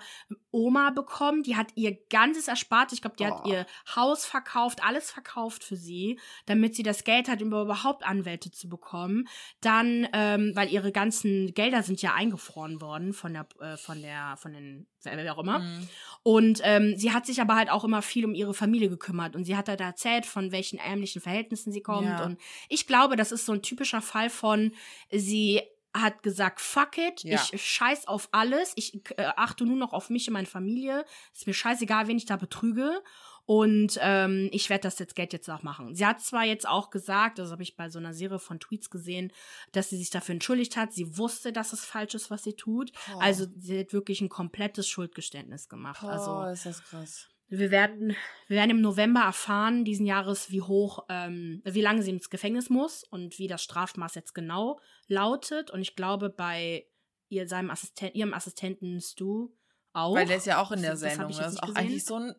[0.51, 1.43] Oma bekommen.
[1.43, 2.93] Die hat ihr ganzes erspart.
[2.93, 3.27] Ich glaube, die oh.
[3.29, 8.07] hat ihr Haus verkauft, alles verkauft für sie, damit sie das Geld hat, um überhaupt
[8.07, 9.27] Anwälte zu bekommen.
[9.63, 14.37] Dann, ähm, weil ihre ganzen Gelder sind ja eingefroren worden von der, äh, von der,
[14.37, 15.61] von den, wer auch immer.
[15.61, 15.89] Mhm.
[16.23, 19.37] Und ähm, sie hat sich aber halt auch immer viel um ihre Familie gekümmert.
[19.37, 22.09] Und sie hat halt erzählt, von welchen ärmlichen Verhältnissen sie kommt.
[22.09, 22.25] Ja.
[22.25, 24.73] Und ich glaube, das ist so ein typischer Fall von,
[25.13, 25.63] sie
[25.95, 27.41] hat gesagt, fuck it, ja.
[27.53, 31.47] ich scheiß auf alles, ich äh, achte nur noch auf mich und meine Familie, ist
[31.47, 33.03] mir scheißegal, wen ich da betrüge
[33.47, 35.95] und ähm, ich werde das jetzt Geld jetzt auch machen.
[35.95, 38.91] Sie hat zwar jetzt auch gesagt, das habe ich bei so einer Serie von Tweets
[38.91, 39.33] gesehen,
[39.71, 40.93] dass sie sich dafür entschuldigt hat.
[40.93, 42.91] Sie wusste, dass es falsch ist, was sie tut.
[43.15, 43.21] Oh.
[43.21, 46.03] Also sie hat wirklich ein komplettes Schuldgeständnis gemacht.
[46.03, 47.29] Oh, also ist das krass.
[47.49, 48.17] Wir werden,
[48.49, 52.69] wir werden im November erfahren, diesen Jahres, wie hoch, ähm, wie lange sie ins Gefängnis
[52.69, 55.71] muss und wie das Strafmaß jetzt genau lautet.
[55.71, 56.87] Und ich glaube, bei
[57.29, 59.51] ihr, seinem Assisten ihrem Assistenten Stu
[59.93, 60.17] auch.
[60.17, 61.29] Weil der ist ja auch in der Sendung.
[61.29, 61.77] Das, das ist auch gesehen.
[61.77, 62.35] eigentlich so ein,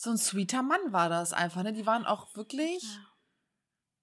[0.00, 1.72] so ein sweeter Mann war das einfach, ne?
[1.72, 2.84] Die waren auch wirklich.
[2.84, 3.12] Ja.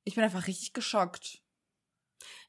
[0.04, 1.42] Ich bin einfach richtig geschockt.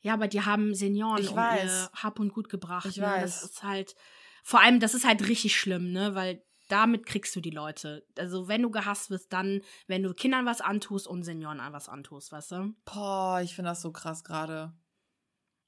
[0.01, 1.62] Ja, aber die haben Senioren ich um weiß.
[1.62, 2.86] ihr Hab und Gut gebracht.
[2.86, 3.05] Ich ne?
[3.05, 3.42] weiß.
[3.42, 3.94] Das ist halt,
[4.42, 6.16] vor allem, das ist halt richtig schlimm, ne?
[6.16, 8.05] Weil damit kriegst du die Leute.
[8.18, 12.32] Also, wenn du gehasst wirst, dann, wenn du Kindern was antust und Senioren was antust,
[12.32, 12.74] weißt du?
[12.84, 14.74] Boah, ich finde das so krass gerade.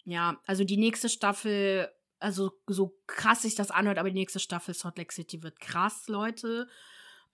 [0.03, 4.75] Ja, also die nächste Staffel, also so krass sich das anhört, aber die nächste Staffel
[4.75, 6.67] Salt Lake City wird krass, Leute.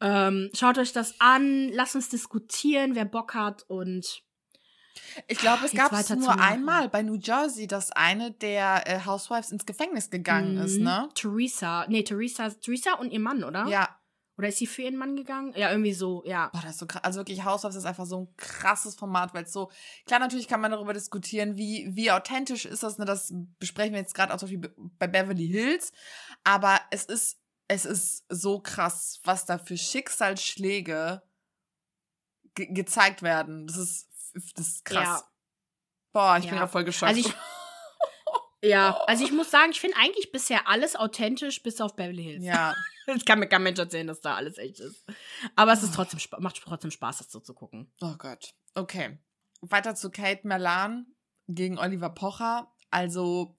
[0.01, 4.25] Ähm, schaut euch das an, lasst uns diskutieren, wer Bock hat und
[5.27, 9.51] ich glaube, es gab es nur einmal bei New Jersey, dass eine der äh, Housewives
[9.51, 10.63] ins Gefängnis gegangen mhm.
[10.63, 11.09] ist, ne?
[11.15, 11.87] Theresa.
[11.89, 13.67] Nee, Theresa, Theresa und ihr Mann, oder?
[13.67, 13.89] Ja.
[14.37, 15.53] Oder ist sie für ihren Mann gegangen?
[15.57, 16.49] Ja, irgendwie so, ja.
[16.53, 17.05] Boah, das ist so krass.
[17.05, 19.71] Also wirklich, Housewives ist einfach so ein krasses Format, weil es so,
[20.07, 23.05] klar, natürlich kann man darüber diskutieren, wie, wie authentisch ist das, ne?
[23.05, 25.93] Das besprechen wir jetzt gerade auch zum Beispiel bei Beverly Hills.
[26.43, 27.39] Aber es ist,
[27.75, 31.23] es ist so krass, was da für Schicksalsschläge
[32.55, 33.67] ge gezeigt werden.
[33.67, 34.09] Das ist
[34.55, 35.21] das ist krass.
[35.21, 35.29] Ja.
[36.13, 36.51] Boah, ich ja.
[36.51, 37.11] bin ja voll geschockt.
[37.11, 37.35] Also ich,
[38.69, 42.45] ja, also ich muss sagen, ich finde eigentlich bisher alles authentisch, bis auf Beverly Hills.
[42.45, 42.75] Ja.
[43.07, 45.05] Ich kann mir kein Mensch erzählen, dass da alles echt ist.
[45.57, 47.93] Aber es ist trotzdem, macht trotzdem Spaß, das so zu gucken.
[48.01, 48.55] Oh Gott.
[48.75, 49.19] Okay.
[49.61, 51.05] Weiter zu Kate Merlan
[51.47, 52.73] gegen Oliver Pocher.
[52.91, 53.59] Also,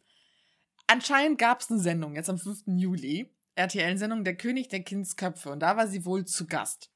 [0.87, 2.63] anscheinend gab es eine Sendung jetzt am 5.
[2.65, 3.34] Juli.
[3.55, 5.49] RTL-Sendung Der König der Kindsköpfe.
[5.49, 6.91] Und da war sie wohl zu Gast.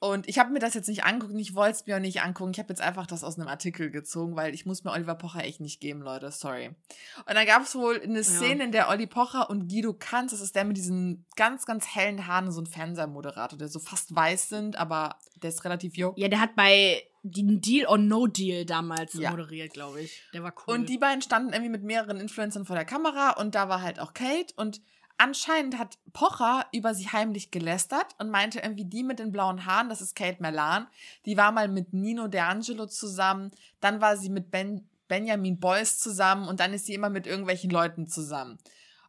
[0.00, 2.50] Und ich habe mir das jetzt nicht angucken, ich wollte es mir auch nicht angucken.
[2.52, 5.42] Ich habe jetzt einfach das aus einem Artikel gezogen, weil ich muss mir Oliver Pocher
[5.44, 6.30] echt nicht geben, Leute.
[6.30, 6.68] Sorry.
[6.68, 8.64] Und dann gab es wohl eine Szene, ja.
[8.64, 12.26] in der Olli Pocher und Guido Kanz, das ist der mit diesen ganz, ganz hellen
[12.26, 16.12] Haaren, so ein Fernsehmoderator, der so fast weiß sind, aber der ist relativ jung.
[16.16, 19.30] Ja, der hat bei den Deal or No Deal damals ja.
[19.30, 20.22] moderiert, glaube ich.
[20.34, 20.74] Der war cool.
[20.74, 23.98] Und die beiden standen irgendwie mit mehreren Influencern vor der Kamera und da war halt
[23.98, 24.82] auch Kate und
[25.18, 29.88] anscheinend hat Pocher über sie heimlich gelästert und meinte irgendwie, die mit den blauen Haaren,
[29.88, 30.86] das ist Kate Melan,
[31.26, 33.50] die war mal mit Nino D'Angelo zusammen,
[33.80, 37.70] dann war sie mit ben, Benjamin Boyce zusammen und dann ist sie immer mit irgendwelchen
[37.70, 38.58] Leuten zusammen.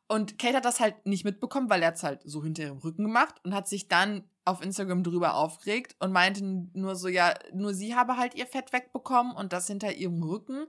[0.07, 3.03] Und Kate hat das halt nicht mitbekommen, weil er es halt so hinter ihrem Rücken
[3.03, 7.73] gemacht und hat sich dann auf Instagram drüber aufgeregt und meinte nur so, ja, nur
[7.73, 10.67] sie habe halt ihr Fett wegbekommen und das hinter ihrem Rücken.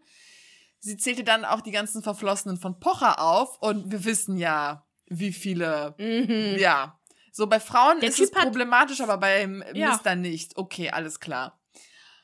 [0.78, 5.32] Sie zählte dann auch die ganzen Verflossenen von Pocher auf und wir wissen ja, wie
[5.32, 5.94] viele.
[5.98, 6.58] Mhm.
[6.58, 6.98] Ja.
[7.32, 9.90] So bei Frauen der ist typ es problematisch, aber beim ja.
[9.90, 10.56] Mister nicht.
[10.56, 11.58] Okay, alles klar.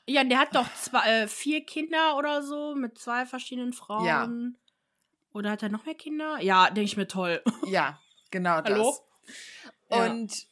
[0.06, 4.06] Ja, der hat doch zwei, äh, vier Kinder oder so mit zwei verschiedenen Frauen.
[4.06, 4.28] Ja.
[5.32, 6.38] Oder hat er noch mehr Kinder?
[6.40, 7.42] Ja, denke ich mir toll.
[7.66, 8.72] Ja, genau das.
[8.72, 8.96] Hallo?
[9.88, 10.46] Und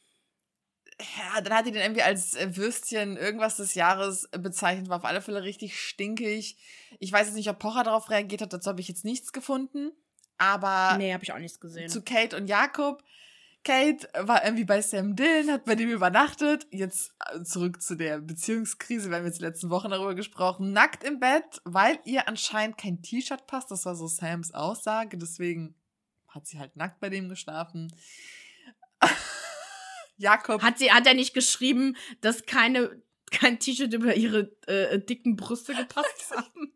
[0.99, 1.35] ja.
[1.35, 5.21] ja, dann hat er den irgendwie als Würstchen irgendwas des Jahres bezeichnet, war auf alle
[5.21, 6.57] Fälle richtig stinkig.
[6.99, 9.91] Ich weiß jetzt nicht, ob Pocher darauf reagiert hat, dazu habe ich jetzt nichts gefunden.
[10.41, 10.97] Aber.
[10.97, 11.87] Nee, habe ich auch nichts gesehen.
[11.87, 13.03] Zu Kate und Jakob.
[13.63, 16.65] Kate war irgendwie bei Sam Dillon, hat bei dem übernachtet.
[16.71, 19.11] Jetzt äh, zurück zu der Beziehungskrise.
[19.11, 20.73] Wir haben jetzt die letzten Wochen darüber gesprochen.
[20.73, 23.69] Nackt im Bett, weil ihr anscheinend kein T-Shirt passt.
[23.69, 25.15] Das war so Sams Aussage.
[25.15, 25.75] Deswegen
[26.27, 27.93] hat sie halt nackt bei dem geschlafen.
[30.17, 30.63] Jakob.
[30.63, 35.75] Hat sie, hat er nicht geschrieben, dass keine, kein T-Shirt über ihre äh, dicken Brüste
[35.75, 36.73] gepasst haben?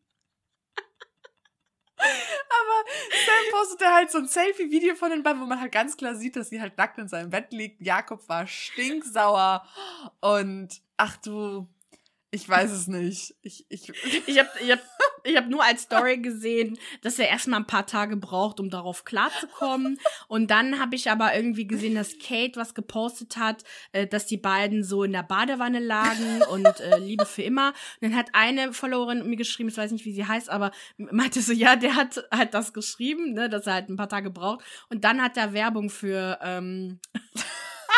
[2.62, 2.90] Aber
[3.26, 6.36] Sam postete halt so ein Selfie-Video von den beiden, wo man halt ganz klar sieht,
[6.36, 7.82] dass sie halt nackt in seinem Bett liegt.
[7.82, 9.66] Jakob war stinksauer
[10.22, 11.68] und ach du,
[12.36, 13.34] ich weiß es nicht.
[13.42, 13.92] Ich, ich,
[14.28, 14.80] ich habe ich hab
[15.24, 19.06] ich habe nur als Story gesehen, dass er erstmal ein paar Tage braucht, um darauf
[19.06, 19.98] klarzukommen.
[20.28, 24.38] Und dann habe ich aber irgendwie gesehen, dass Kate was gepostet hat, äh, dass die
[24.38, 27.70] beiden so in der Badewanne lagen und äh, Liebe für immer.
[27.70, 31.42] Und dann hat eine Followerin mir geschrieben, ich weiß nicht, wie sie heißt, aber meinte
[31.42, 34.64] so, ja, der hat halt das geschrieben, ne, dass er halt ein paar Tage braucht.
[34.90, 37.00] Und dann hat er Werbung für ähm,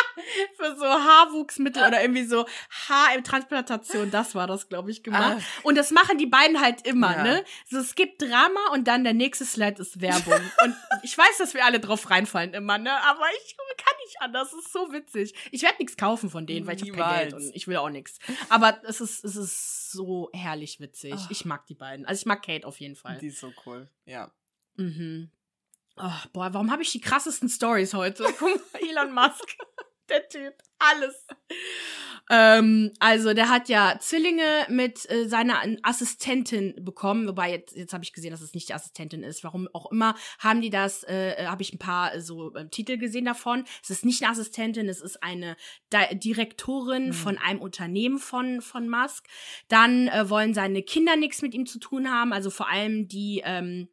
[0.56, 2.46] für so Haarwuchsmittel oder irgendwie so
[2.88, 5.38] Haartransplantation, das war das, glaube ich, gemacht.
[5.38, 5.60] Ah.
[5.62, 7.22] Und das machen die beiden halt immer, ja.
[7.22, 7.44] ne?
[7.68, 10.40] So, es gibt Drama und dann der nächste Slide ist Werbung.
[10.64, 12.92] und ich weiß, dass wir alle drauf reinfallen immer, ne?
[13.04, 14.50] Aber ich kann nicht anders.
[14.50, 15.34] Das ist so witzig.
[15.50, 17.90] Ich werde nichts kaufen von denen, weil ich habe kein Geld und ich will auch
[17.90, 18.18] nichts.
[18.48, 21.14] Aber es ist, es ist so herrlich witzig.
[21.16, 21.26] Oh.
[21.30, 22.06] Ich mag die beiden.
[22.06, 23.18] Also ich mag Kate auf jeden Fall.
[23.18, 24.32] Die ist so cool, ja.
[24.76, 25.30] Mhm.
[25.96, 28.24] Oh, boah, warum habe ich die krassesten Stories heute?
[28.38, 29.56] Guck mal, Elon Musk
[30.08, 30.54] der Typ.
[30.78, 31.26] Alles.
[32.30, 38.04] Ähm, also, der hat ja Zwillinge mit äh, seiner Assistentin bekommen, wobei jetzt, jetzt habe
[38.04, 39.44] ich gesehen, dass es nicht die Assistentin ist.
[39.44, 43.24] Warum auch immer haben die das, äh, habe ich ein paar so äh, Titel gesehen
[43.24, 43.64] davon.
[43.82, 45.56] Es ist nicht eine Assistentin, es ist eine
[45.92, 47.12] Di Direktorin mhm.
[47.12, 49.26] von einem Unternehmen von, von Musk.
[49.68, 53.42] Dann äh, wollen seine Kinder nichts mit ihm zu tun haben, also vor allem die,
[53.44, 53.88] ähm,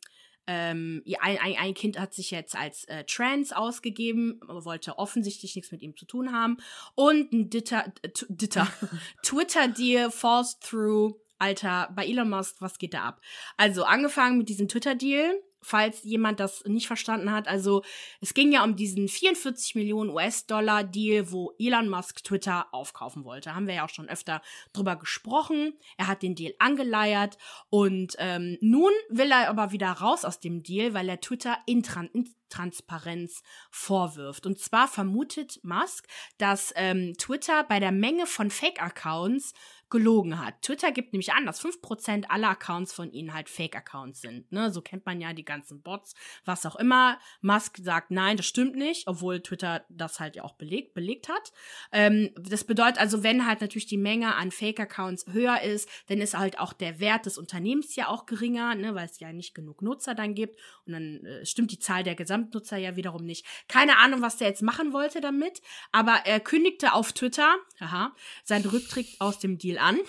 [0.48, 5.72] ähm, ein, ein, ein Kind hat sich jetzt als äh, trans ausgegeben, wollte offensichtlich nichts
[5.72, 6.58] mit ihm zu tun haben.
[6.94, 8.68] Und ein Ditter, äh, Ditter,
[9.24, 11.16] Twitter-Deal falls through.
[11.38, 13.22] Alter, bei Elon Musk, was geht da ab?
[13.58, 15.36] Also angefangen mit diesem Twitter-Deal,
[15.66, 17.48] falls jemand das nicht verstanden hat.
[17.48, 17.84] Also
[18.22, 23.56] es ging ja um diesen 44 Millionen US-Dollar Deal, wo Elon Musk Twitter aufkaufen wollte.
[23.56, 24.44] Haben wir ja auch schon öfter
[24.74, 25.74] drüber gesprochen.
[25.98, 27.40] Er hat den Deal angeleiert
[27.72, 32.10] und ähm, nun will er aber wieder raus aus dem Deal, weil er Twitter Intran
[32.50, 33.42] Transparenz
[33.72, 34.46] vorwirft.
[34.46, 36.08] Und zwar vermutet Musk,
[36.38, 39.54] dass ähm, Twitter bei der Menge von Fake-Accounts
[39.90, 40.62] gelogen hat.
[40.62, 44.52] Twitter gibt nämlich an, dass 5% aller Accounts von ihnen halt Fake-Accounts sind.
[44.52, 44.72] Ne?
[44.72, 47.20] So kennt man ja die ganzen Bots, was auch immer.
[47.42, 51.52] Musk sagt, nein, das stimmt nicht, obwohl Twitter das halt ja auch belegt, belegt hat.
[51.92, 56.36] Ähm, das bedeutet also, wenn halt natürlich die Menge an Fake-Accounts höher ist, dann ist
[56.36, 58.96] halt auch der Wert des Unternehmens ja auch geringer, ne?
[58.96, 60.60] weil es ja nicht genug Nutzer dann gibt.
[60.88, 63.46] Und dann äh, stimmt die Zahl der Gesamtnutzer ja wiederum nicht.
[63.68, 65.62] Keine Ahnung, was der jetzt machen wollte damit,
[65.92, 70.00] aber er kündigte auf Twitter, haha, seinen Rücktritt aus dem Deal an.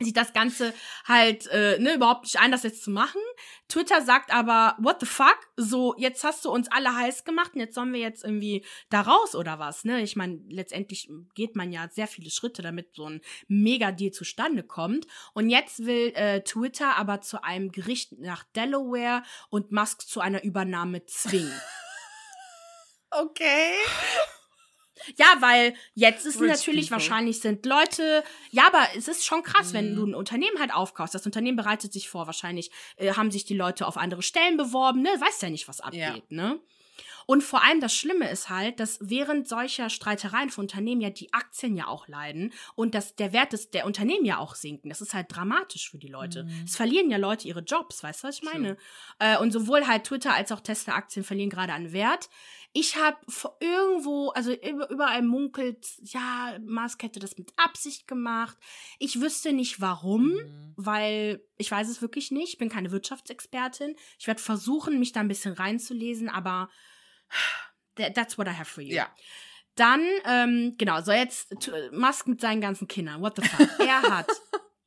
[0.00, 0.72] sieht das Ganze
[1.06, 3.20] halt äh, ne, überhaupt nicht ein, das jetzt zu machen.
[3.68, 5.38] Twitter sagt aber, what the fuck?
[5.56, 9.00] So, jetzt hast du uns alle heiß gemacht und jetzt sollen wir jetzt irgendwie da
[9.00, 10.00] raus oder was, ne?
[10.02, 15.06] Ich meine, letztendlich geht man ja sehr viele Schritte, damit so ein Mega-Deal zustande kommt.
[15.34, 20.44] Und jetzt will äh, Twitter aber zu einem Gericht nach Delaware und Musk zu einer
[20.44, 21.60] Übernahme zwingen.
[23.10, 23.72] okay.
[25.16, 27.02] Ja, weil jetzt ist Rich natürlich people.
[27.02, 29.76] wahrscheinlich sind Leute, ja, aber es ist schon krass, mhm.
[29.76, 31.14] wenn du ein Unternehmen halt aufkaufst.
[31.14, 35.02] Das Unternehmen bereitet sich vor, wahrscheinlich äh, haben sich die Leute auf andere Stellen beworben,
[35.02, 35.10] ne?
[35.18, 36.22] Weißt ja nicht, was abgeht, ja.
[36.28, 36.60] ne?
[37.30, 41.30] Und vor allem das Schlimme ist halt, dass während solcher Streitereien von Unternehmen ja die
[41.34, 44.88] Aktien ja auch leiden und dass der Wert des, der Unternehmen ja auch sinken.
[44.88, 46.44] Das ist halt dramatisch für die Leute.
[46.44, 46.62] Mhm.
[46.64, 48.78] Es verlieren ja Leute ihre Jobs, weißt du, was ich meine?
[49.18, 52.30] Äh, und sowohl halt Twitter als auch Tesla-Aktien verlieren gerade an Wert.
[52.72, 53.16] Ich habe
[53.60, 58.56] irgendwo, also überall munkelt, ja, Musk hätte das mit Absicht gemacht.
[58.98, 60.72] Ich wüsste nicht warum, mhm.
[60.76, 62.52] weil ich weiß es wirklich nicht.
[62.52, 63.96] Ich bin keine Wirtschaftsexpertin.
[64.18, 66.68] Ich werde versuchen, mich da ein bisschen reinzulesen, aber
[67.96, 68.94] that's what I have for you.
[68.94, 69.08] Ja.
[69.74, 71.54] Dann, ähm, genau, so jetzt
[71.92, 73.22] Musk mit seinen ganzen Kindern.
[73.22, 73.68] What the fuck?
[73.78, 74.28] er hat.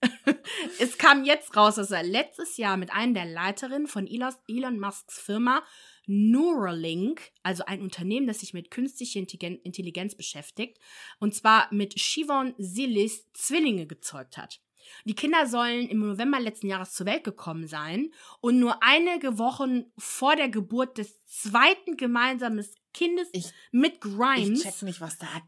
[0.80, 5.20] es kam jetzt raus, dass er letztes Jahr mit einer der Leiterinnen von Elon Musks
[5.20, 5.64] Firma
[6.08, 10.80] Neuralink, also ein Unternehmen, das sich mit künstlicher Intelligenz beschäftigt,
[11.20, 14.60] und zwar mit Shivon Silis Zwillinge gezeugt hat.
[15.06, 19.86] Die Kinder sollen im November letzten Jahres zur Welt gekommen sein und nur einige Wochen
[19.98, 25.02] vor der Geburt des zweiten gemeinsamen Kindes ich, mit Grimes, nicht,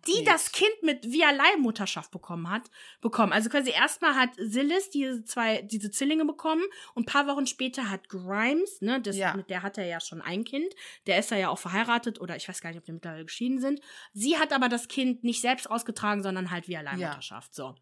[0.07, 2.69] die das Kind mit via Leihmutterschaft bekommen hat,
[3.01, 3.33] bekommen.
[3.33, 6.63] Also quasi erstmal hat Silis diese zwei, diese Zwillinge bekommen
[6.93, 9.35] und ein paar Wochen später hat Grimes, ne, das, ja.
[9.35, 10.73] mit der hat er ja schon ein Kind,
[11.07, 13.81] der ist ja auch verheiratet oder ich weiß gar nicht, ob die mittlerweile geschieden sind.
[14.13, 17.63] Sie hat aber das Kind nicht selbst ausgetragen, sondern halt via Leihmutterschaft, ja.
[17.65, 17.75] so.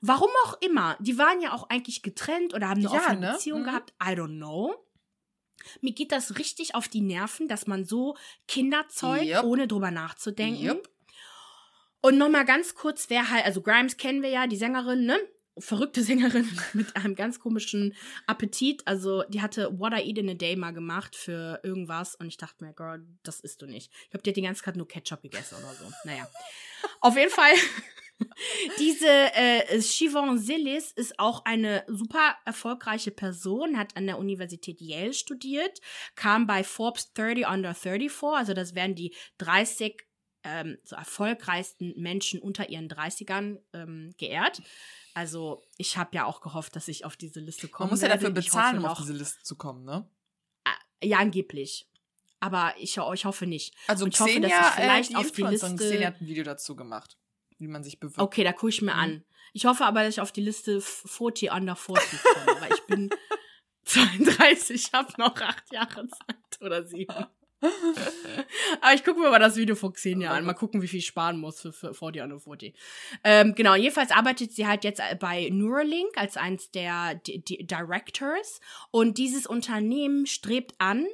[0.00, 3.32] Warum auch immer, die waren ja auch eigentlich getrennt oder haben eine ja, offene ne?
[3.32, 3.64] Beziehung mhm.
[3.64, 4.76] gehabt, I don't know.
[5.80, 9.44] Mir geht das richtig auf die Nerven, dass man so Kinder zeugt, yep.
[9.44, 10.64] ohne drüber nachzudenken.
[10.64, 10.88] Yep.
[12.00, 15.18] Und nochmal ganz kurz, wer halt, also Grimes kennen wir ja, die Sängerin, ne?
[15.58, 17.96] Verrückte Sängerin mit einem ganz komischen
[18.26, 18.86] Appetit.
[18.86, 22.36] Also, die hatte What I Eat in a Day mal gemacht für irgendwas und ich
[22.36, 23.90] dachte mir, Girl, das isst du nicht.
[24.04, 25.92] Ich glaube, die hat die ganze Zeit nur Ketchup gegessen oder so.
[26.04, 26.28] Naja.
[27.00, 27.52] Auf jeden Fall
[28.78, 35.12] Diese äh, Shivon Silis ist auch eine super erfolgreiche Person, hat an der Universität Yale
[35.12, 35.80] studiert,
[36.14, 40.04] kam bei Forbes 30 Under 34, also das wären die 30
[40.44, 44.62] ähm, so erfolgreichsten Menschen unter ihren 30ern ähm, geehrt.
[45.14, 47.88] Also ich habe ja auch gehofft, dass ich auf diese Liste komme.
[47.88, 50.08] Man muss ja dafür bezahlen, um auf diese Liste zu kommen, ne?
[50.64, 51.88] Ah, ja, angeblich.
[52.40, 53.74] Aber ich, ich hoffe nicht.
[53.88, 55.74] Also ich Xenia, hoffe, dass ich vielleicht äh, die auf die Liste.
[55.74, 57.18] Xenia hat ein Video dazu gemacht
[57.58, 58.20] wie man sich bewirbt.
[58.20, 59.00] Okay, da gucke ich mir mhm.
[59.00, 59.24] an.
[59.52, 63.10] Ich hoffe aber, dass ich auf die Liste 40 under 40 komme, weil ich bin
[63.84, 67.26] 32, habe noch acht Jahre Zeit oder sieben.
[68.80, 70.44] Aber ich gucke mir mal das Video von Xenia an.
[70.44, 72.74] Mal gucken, wie viel ich sparen muss für, für 40 under 40.
[73.24, 78.60] Ähm, genau, jedenfalls arbeitet sie halt jetzt bei Neuralink als eins der D D Directors.
[78.90, 81.06] Und dieses Unternehmen strebt an,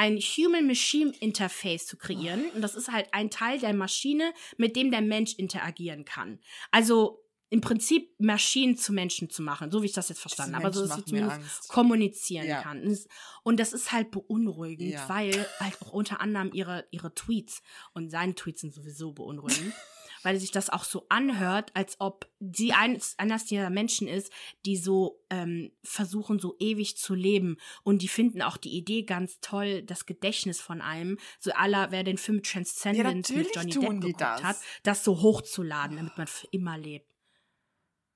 [0.00, 2.50] ein Human-Machine-Interface zu kreieren.
[2.54, 6.40] Und das ist halt ein Teil der Maschine, mit dem der Mensch interagieren kann.
[6.70, 10.64] Also im Prinzip Maschinen zu Menschen zu machen, so wie ich das jetzt verstanden habe.
[10.64, 12.62] Also, dass sie zumindest kommunizieren ja.
[12.62, 12.96] kann.
[13.42, 15.06] Und das ist halt beunruhigend, ja.
[15.06, 17.60] weil halt auch unter anderem ihre, ihre Tweets
[17.92, 19.74] und seine Tweets sind sowieso beunruhigend.
[20.22, 24.32] weil sich das auch so anhört, als ob sie eines, eines dieser Menschen ist,
[24.64, 27.56] die so ähm, versuchen, so ewig zu leben.
[27.82, 32.04] Und die finden auch die Idee ganz toll, das Gedächtnis von einem, so aller, wer
[32.04, 34.42] den Film Transcendence ja, mit Johnny Depp geguckt das.
[34.42, 37.06] hat, das so hochzuladen, damit man für immer lebt.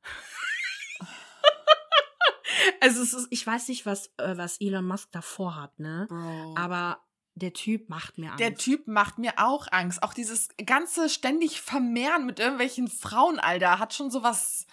[2.81, 6.07] also es ist, ich weiß nicht, was, äh, was Elon Musk davor hat, ne?
[6.09, 6.55] Bro.
[6.57, 7.01] Aber
[7.37, 8.41] der Typ macht mir Angst.
[8.41, 10.03] Der Typ macht mir auch Angst.
[10.03, 14.67] Auch dieses ganze ständig Vermehren mit irgendwelchen Frauen, Alter, hat schon sowas.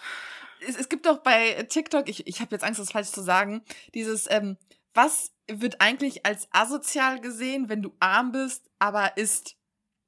[0.66, 3.62] Es, es gibt doch bei TikTok, ich, ich habe jetzt Angst, das falsch zu sagen,
[3.94, 4.56] dieses, ähm,
[4.94, 9.56] was wird eigentlich als asozial gesehen, wenn du arm bist, aber ist,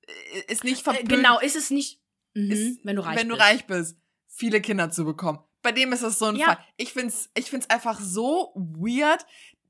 [0.06, 1.08] äh, ist nicht äh, verpönt.
[1.08, 2.00] Genau, ist es nicht,
[2.34, 3.40] mhm, ist, wenn du reich wenn bist.
[3.40, 3.96] Wenn du reich bist,
[4.28, 5.40] viele Kinder zu bekommen.
[5.62, 6.46] Bei dem ist es so ein ja.
[6.46, 6.58] Fall.
[6.76, 9.26] Ich find's, ich find's einfach so weird,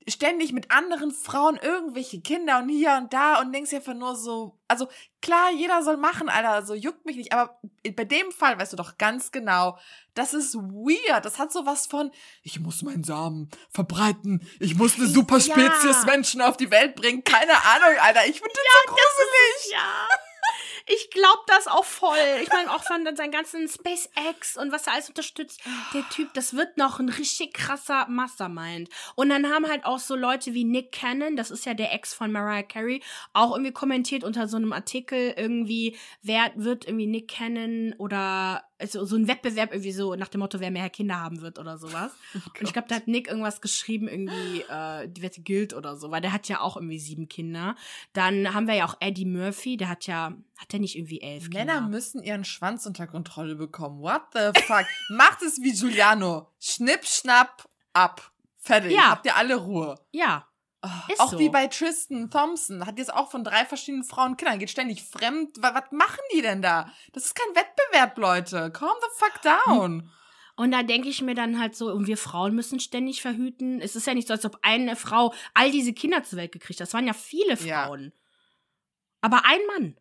[0.09, 4.59] ständig mit anderen Frauen irgendwelche Kinder und hier und da und denkst einfach nur so,
[4.69, 4.89] also
[5.23, 7.59] klar, jeder soll machen, Alter, so juckt mich nicht, aber
[7.97, 9.79] bei dem Fall weißt du doch ganz genau,
[10.15, 12.11] das ist weird, das hat sowas von,
[12.43, 16.05] ich muss meinen Samen verbreiten, ich muss eine super Spezies ja.
[16.07, 19.55] Menschen auf die Welt bringen, keine Ahnung, Alter, ich finde das ja, so gruselig.
[19.55, 20.24] Das ist, ja.
[20.87, 22.19] Ich glaube das auch voll.
[22.43, 25.63] Ich meine, auch von seinen ganzen SpaceX und was er alles unterstützt.
[25.95, 28.91] Der Typ, das wird noch ein richtig krasser Mastermind.
[29.15, 32.13] Und dann haben halt auch so Leute wie Nick Cannon, das ist ja der Ex
[32.13, 37.29] von Mariah Carey, auch irgendwie kommentiert unter so einem Artikel irgendwie, wer wird irgendwie Nick
[37.29, 41.41] Cannon oder also so ein Wettbewerb irgendwie so nach dem Motto, wer mehr Kinder haben
[41.41, 42.13] wird oder sowas.
[42.35, 45.97] Oh und ich glaube, da hat Nick irgendwas geschrieben, irgendwie, äh, die Wette gilt oder
[45.97, 47.77] so, weil der hat ja auch irgendwie sieben Kinder.
[48.13, 51.49] Dann haben wir ja auch Eddie Murphy, der hat ja, hat der nicht irgendwie elf
[51.49, 51.89] Männer Kinder?
[51.89, 54.01] müssen ihren Schwanz unter Kontrolle bekommen.
[54.01, 54.87] What the fuck?
[55.09, 56.51] Macht es wie Giuliano.
[56.59, 58.33] Schnipp, schnapp, ab.
[58.59, 58.93] Fertig.
[58.93, 59.11] Ja.
[59.11, 59.95] Habt ihr alle Ruhe.
[60.11, 60.47] Ja.
[60.85, 61.39] Oh, auch so.
[61.39, 65.57] wie bei Tristan Thompson, hat jetzt auch von drei verschiedenen Frauen Kinder, geht ständig fremd.
[65.61, 66.93] Was, was machen die denn da?
[67.13, 68.71] Das ist kein Wettbewerb, Leute.
[68.71, 70.11] Calm the fuck down.
[70.57, 73.81] Und da denke ich mir dann halt so, und wir Frauen müssen ständig verhüten.
[73.81, 76.81] Es ist ja nicht so, als ob eine Frau all diese Kinder zur Welt gekriegt
[76.81, 76.87] hat.
[76.87, 78.05] Das waren ja viele Frauen.
[78.05, 78.21] Ja.
[79.23, 79.97] Aber ein Mann.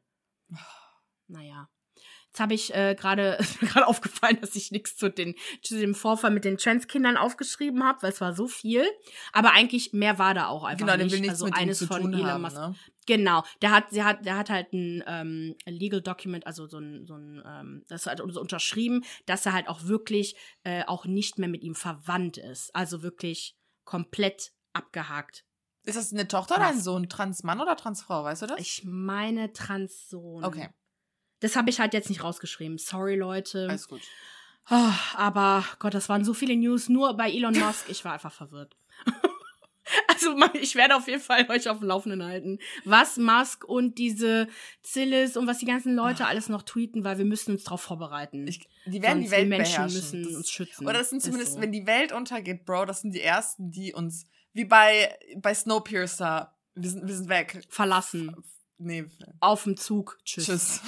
[1.27, 1.69] Naja.
[2.33, 6.31] Jetzt habe ich äh, gerade gerade aufgefallen, dass ich nichts zu, den, zu dem Vorfall
[6.31, 8.83] mit den Trans-Kindern aufgeschrieben habe, weil es war so viel.
[9.33, 11.15] Aber eigentlich mehr war da auch einfach genau, nicht.
[11.15, 12.55] Will also mit eines zu von tun Elon Musk.
[12.55, 12.75] Ne?
[13.05, 17.05] Genau, der hat, der hat, der hat halt ein ähm, Legal Document, also so ein,
[17.05, 21.37] so ein, ähm, das hat so unterschrieben, dass er halt auch wirklich äh, auch nicht
[21.37, 22.75] mehr mit ihm verwandt ist.
[22.75, 25.45] Also wirklich komplett abgehakt.
[25.85, 26.59] Ist das eine Tochter Was?
[26.61, 27.09] oder ein Sohn?
[27.09, 28.59] Transmann oder Transfrau, weißt du das?
[28.59, 30.43] Ich meine Transsohn.
[30.43, 30.69] Okay.
[31.43, 32.77] Das habe ich halt jetzt nicht rausgeschrieben.
[32.77, 33.67] Sorry, Leute.
[33.69, 33.99] Alles gut.
[34.69, 37.89] Oh, aber Gott, das waren so viele News nur bei Elon Musk.
[37.89, 38.77] Ich war einfach verwirrt.
[40.07, 44.47] also ich werde auf jeden Fall euch auf dem Laufenden halten, was Musk und diese
[44.83, 48.47] Zillis und was die ganzen Leute alles noch tweeten, weil wir müssen uns darauf vorbereiten.
[48.47, 49.97] Ich, die werden Sonst die Welt die Menschen beherrschen.
[49.97, 50.85] müssen das, uns schützen.
[50.85, 51.61] Oder das sind zumindest, so.
[51.61, 56.55] wenn die Welt untergeht, Bro, das sind die ersten, die uns wie bei bei Snowpiercer,
[56.73, 58.33] wir sind wir sind weg, verlassen.
[58.77, 59.05] Nee.
[59.41, 60.17] Auf dem Zug.
[60.23, 60.45] Tschüss.
[60.45, 60.81] Tschüss.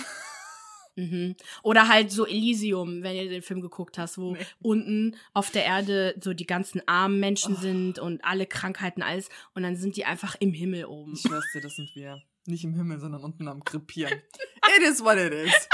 [0.95, 1.35] Mhm.
[1.61, 4.45] Oder halt so Elysium, wenn ihr den Film geguckt hast, wo nee.
[4.61, 7.59] unten auf der Erde so die ganzen armen Menschen oh.
[7.59, 9.29] sind und alle Krankheiten, alles.
[9.53, 11.13] Und dann sind die einfach im Himmel oben.
[11.13, 12.21] Ich schwör's dir, das sind wir.
[12.47, 14.21] Nicht im Himmel, sondern unten am Krepieren.
[14.77, 15.53] it is what it is.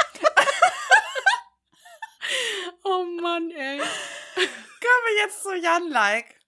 [2.83, 3.79] oh Mann, ey.
[4.35, 6.39] Kommen wir jetzt zu Jan Like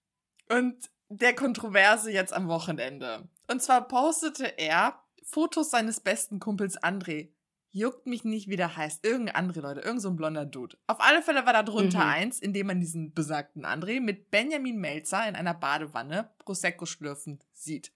[0.49, 3.27] und der Kontroverse jetzt am Wochenende.
[3.47, 7.29] Und zwar postete er Fotos seines besten Kumpels André
[7.75, 9.03] Juckt mich nicht, wie der heißt.
[9.03, 10.77] Irgendein andere Leute, irgend so ein blonder Dude.
[10.85, 12.09] Auf alle Fälle war da drunter mhm.
[12.09, 17.43] eins, in dem man diesen besagten André mit Benjamin Melzer in einer Badewanne Prosecco schlürfend
[17.51, 17.91] sieht.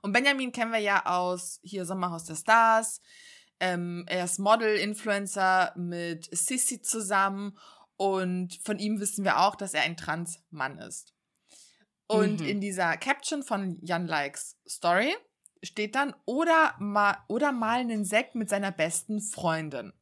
[0.00, 3.00] Und Benjamin kennen wir ja aus hier Sommerhaus der Stars.
[3.58, 7.58] Ähm, er ist Model, Influencer mit Sissy zusammen.
[7.96, 11.14] Und von ihm wissen wir auch, dass er ein Trans-Mann ist.
[12.06, 12.46] Und mhm.
[12.46, 15.16] in dieser Caption von Jan Likes Story
[15.62, 19.92] steht dann, oder mal, oder mal einen Sekt mit seiner besten Freundin.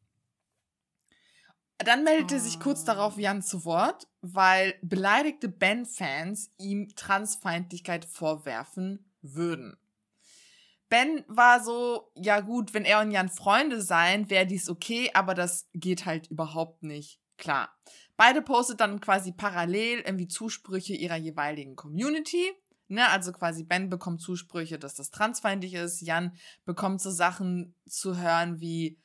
[1.79, 2.39] Dann meldete oh.
[2.39, 2.95] sich kurz ah.
[2.95, 9.77] darauf Jan zu Wort, weil beleidigte Ben-Fans ihm Transfeindlichkeit vorwerfen würden.
[10.89, 15.35] Ben war so, ja gut, wenn er und Jan Freunde seien, wäre dies okay, aber
[15.35, 17.75] das geht halt überhaupt nicht klar.
[18.17, 22.53] Beide postet dann quasi parallel irgendwie Zusprüche ihrer jeweiligen Community.
[22.89, 26.03] Ne, also quasi Ben bekommt Zusprüche, dass das transfeindlich ist.
[26.03, 29.01] Jan bekommt so Sachen zu hören wie,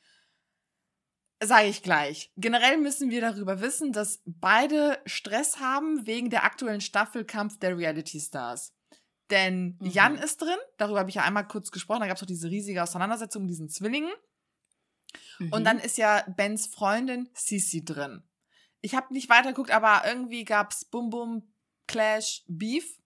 [1.42, 2.30] sage ich gleich.
[2.36, 7.76] Generell müssen wir darüber wissen, dass beide Stress haben wegen der aktuellen Staffel Kampf der
[7.76, 8.74] Reality Stars.
[9.30, 9.86] Denn mhm.
[9.86, 12.50] Jan ist drin, darüber habe ich ja einmal kurz gesprochen, da gab es auch diese
[12.50, 14.12] riesige Auseinandersetzung mit diesen Zwillingen.
[15.38, 15.52] Mhm.
[15.52, 18.22] Und dann ist ja Bens Freundin Sisi drin.
[18.82, 21.54] Ich habe nicht weitergeguckt, aber irgendwie gab es Bum Bum
[21.86, 22.99] Clash Beef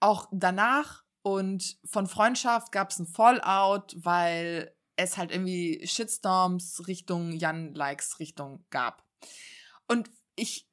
[0.00, 7.32] auch danach und von Freundschaft gab es ein Fallout, weil es halt irgendwie Shitstorms Richtung
[7.32, 9.04] Jan Likes Richtung gab.
[9.86, 10.68] Und ich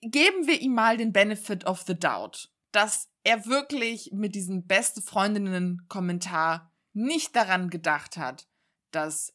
[0.00, 5.02] geben wir ihm mal den Benefit of the doubt, dass er wirklich mit diesem beste
[5.02, 8.48] Freundinnen Kommentar nicht daran gedacht hat,
[8.90, 9.34] dass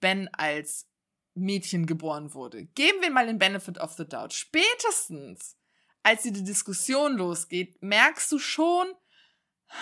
[0.00, 0.88] Ben als
[1.34, 2.66] Mädchen geboren wurde.
[2.66, 4.32] Geben wir mal den Benefit of the doubt.
[4.32, 5.56] Spätestens
[6.04, 8.86] als die Diskussion losgeht, merkst du schon,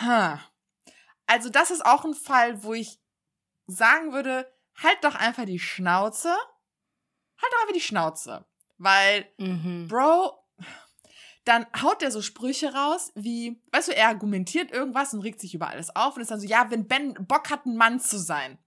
[0.00, 0.38] huh.
[1.26, 3.00] also das ist auch ein Fall, wo ich
[3.66, 6.30] sagen würde, halt doch einfach die Schnauze.
[6.30, 8.46] Halt doch einfach die Schnauze.
[8.78, 9.88] Weil, mhm.
[9.88, 10.38] Bro,
[11.44, 15.54] dann haut er so Sprüche raus, wie, weißt du, er argumentiert irgendwas und regt sich
[15.54, 18.18] über alles auf und ist dann so, ja, wenn Ben Bock hat, ein Mann zu
[18.18, 18.58] sein.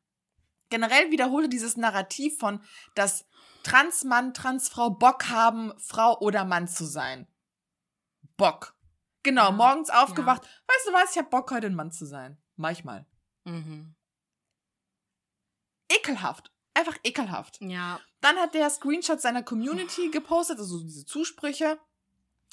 [0.70, 2.62] Generell wiederhole dieses Narrativ von,
[2.96, 3.26] dass
[3.64, 7.28] Transmann, Transfrau Bock haben, Frau oder Mann zu sein.
[8.38, 8.76] Bock.
[9.24, 9.52] Genau, ja.
[9.52, 10.44] morgens aufgewacht.
[10.44, 10.50] Ja.
[10.68, 11.12] Weißt du was?
[11.12, 12.38] Ich hab Bock, heute ein Mann zu sein.
[12.56, 13.06] Manchmal.
[13.44, 13.96] Mhm.
[15.90, 16.52] ekelhaft.
[16.74, 17.60] Einfach ekelhaft.
[17.62, 18.00] Ja.
[18.22, 21.80] Dann hat der Screenshot seiner Community gepostet, also diese Zusprüche,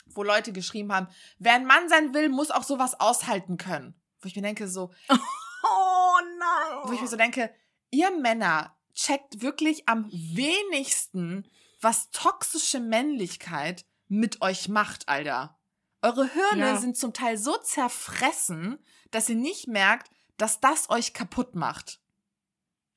[0.06, 1.08] wo Leute geschrieben haben,
[1.38, 3.94] wer ein Mann sein will, muss auch sowas aushalten können.
[4.20, 6.88] Wo ich mir denke, so, Oh nein.
[6.88, 7.52] wo ich mir so denke,
[7.90, 11.48] ihr Männer checkt wirklich am wenigsten,
[11.80, 15.58] was toxische Männlichkeit mit euch macht, Alter.
[16.02, 16.76] Eure Hirne Ja.
[16.76, 18.78] sind zum Teil so zerfressen,
[19.10, 22.00] dass ihr nicht merkt, dass das euch kaputt macht.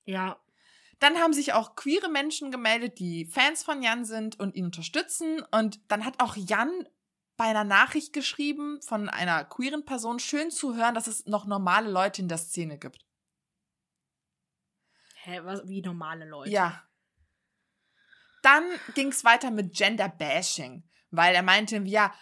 [0.06, 0.40] ja.
[1.00, 5.42] Dann haben sich auch queere Menschen gemeldet, die Fans von Jan sind und ihn unterstützen.
[5.52, 6.88] Und dann hat auch Jan
[7.36, 11.92] bei einer Nachricht geschrieben von einer queeren Person, schön zu hören, dass es noch normale
[11.92, 13.06] Leute in der Szene gibt.
[15.16, 16.50] Hä, was, wie normale Leute.
[16.52, 16.82] Ja.
[18.42, 22.14] Dann ging es weiter mit Gender Bashing, weil er meinte, ja,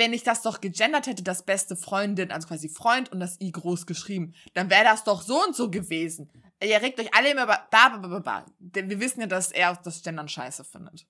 [0.00, 3.52] wenn ich das doch gegendert hätte, das beste Freundin, also quasi Freund und das I
[3.52, 6.30] groß geschrieben, dann wäre das doch so und so gewesen.
[6.62, 8.46] Ihr regt euch alle immer über, ba, ba, ba.
[8.58, 11.06] Denn wir wissen ja, dass er das Gendern scheiße findet.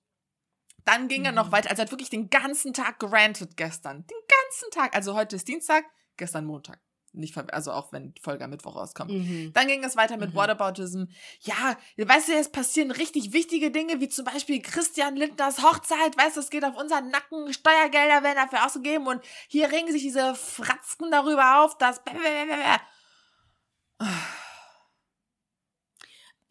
[0.85, 1.51] Dann ging er noch Mhm.
[1.53, 4.05] weiter, also er hat wirklich den ganzen Tag gerantet gestern.
[4.05, 4.95] Den ganzen Tag.
[4.95, 5.85] Also heute ist Dienstag,
[6.17, 6.79] gestern Montag.
[7.15, 9.11] Nicht, ver- also auch wenn die Folge am Mittwoch rauskommt.
[9.11, 9.51] Mhm.
[9.53, 10.35] Dann ging es weiter mit Mhm.
[10.35, 11.03] Whataboutism.
[11.41, 16.17] Ja, weißt du, es passieren richtig wichtige Dinge, wie zum Beispiel Christian Lindners Hochzeit.
[16.17, 17.53] Weißt du, es geht auf unseren Nacken.
[17.53, 19.07] Steuergelder werden dafür ausgegeben.
[19.07, 22.01] Und hier regen sich diese Fratzken darüber auf, dass...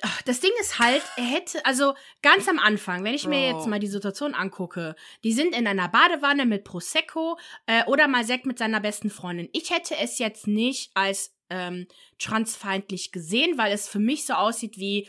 [0.04, 3.68] Ach, Das Ding ist halt, er hätte, also ganz am Anfang, wenn ich mir jetzt
[3.68, 8.44] mal die Situation angucke, die sind in einer Badewanne mit Prosecco äh, oder mal Sekt
[8.44, 9.48] mit seiner besten Freundin.
[9.52, 11.86] Ich hätte es jetzt nicht als ähm,
[12.18, 15.08] transfeindlich gesehen, weil es für mich so aussieht wie,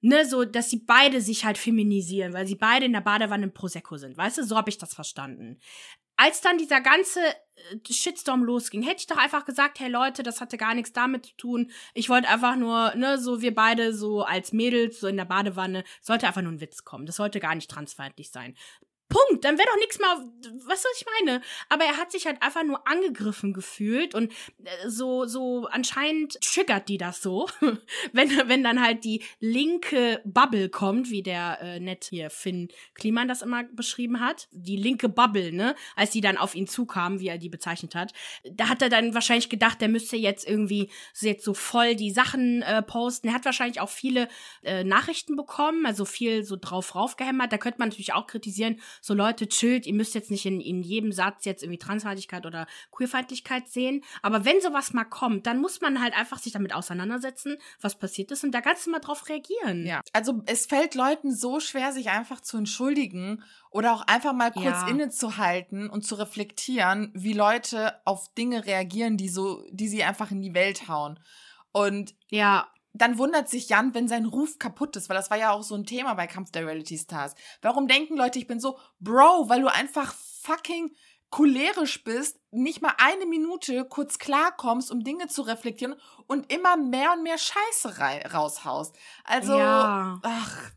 [0.00, 3.54] ne, so, dass sie beide sich halt feminisieren, weil sie beide in der Badewanne im
[3.54, 4.16] Prosecco sind.
[4.16, 5.60] Weißt du, so habe ich das verstanden.
[6.16, 7.20] Als dann dieser ganze
[7.88, 11.36] Shitstorm losging, hätte ich doch einfach gesagt, hey Leute, das hatte gar nichts damit zu
[11.36, 11.70] tun.
[11.94, 15.84] Ich wollte einfach nur, ne, so wir beide so als Mädels, so in der Badewanne,
[16.00, 17.06] sollte einfach nur ein Witz kommen.
[17.06, 18.56] Das sollte gar nicht transfeindlich sein.
[19.12, 19.44] Punkt.
[19.44, 20.24] Dann wäre doch nichts mehr,
[20.66, 21.40] was was ich meine.
[21.68, 24.32] Aber er hat sich halt einfach nur angegriffen gefühlt und
[24.64, 27.48] äh, so, so anscheinend triggert die das so,
[28.12, 33.28] wenn, wenn dann halt die linke Bubble kommt, wie der äh, nett hier Finn Kliman
[33.28, 34.48] das immer beschrieben hat.
[34.52, 35.74] Die linke Bubble, ne?
[35.96, 38.12] Als die dann auf ihn zukam, wie er die bezeichnet hat.
[38.44, 40.90] Da hat er dann wahrscheinlich gedacht, der müsste jetzt irgendwie
[41.20, 43.28] jetzt so voll die Sachen äh, posten.
[43.28, 44.28] Er hat wahrscheinlich auch viele
[44.62, 47.52] äh, Nachrichten bekommen, also viel so drauf raufgehämmert.
[47.52, 50.82] Da könnte man natürlich auch kritisieren, so Leute, chillt, ihr müsst jetzt nicht in, in
[50.82, 54.02] jedem Satz jetzt irgendwie Transfeindlichkeit oder Queerfeindlichkeit sehen.
[54.22, 58.30] Aber wenn sowas mal kommt, dann muss man halt einfach sich damit auseinandersetzen, was passiert
[58.30, 59.84] ist und da ganz mal drauf reagieren.
[59.84, 64.52] Ja, also es fällt Leuten so schwer, sich einfach zu entschuldigen oder auch einfach mal
[64.52, 64.86] kurz Ja.
[64.88, 70.42] innezuhalten und zu reflektieren, wie Leute auf Dinge reagieren, die so, die sie einfach in
[70.42, 71.18] die Welt hauen.
[71.72, 75.50] Und Ja, dann wundert sich Jan, wenn sein Ruf kaputt ist, weil das war ja
[75.52, 77.34] auch so ein Thema bei Kampf der Reality Stars.
[77.62, 80.94] Warum denken Leute, ich bin so, Bro, weil du einfach fucking
[81.30, 87.14] cholerisch bist, nicht mal eine Minute kurz klarkommst, um Dinge zu reflektieren und immer mehr
[87.14, 87.98] und mehr Scheiße
[88.32, 88.94] raushaust.
[89.24, 90.20] Also, Ja.
[90.22, 90.70] ach,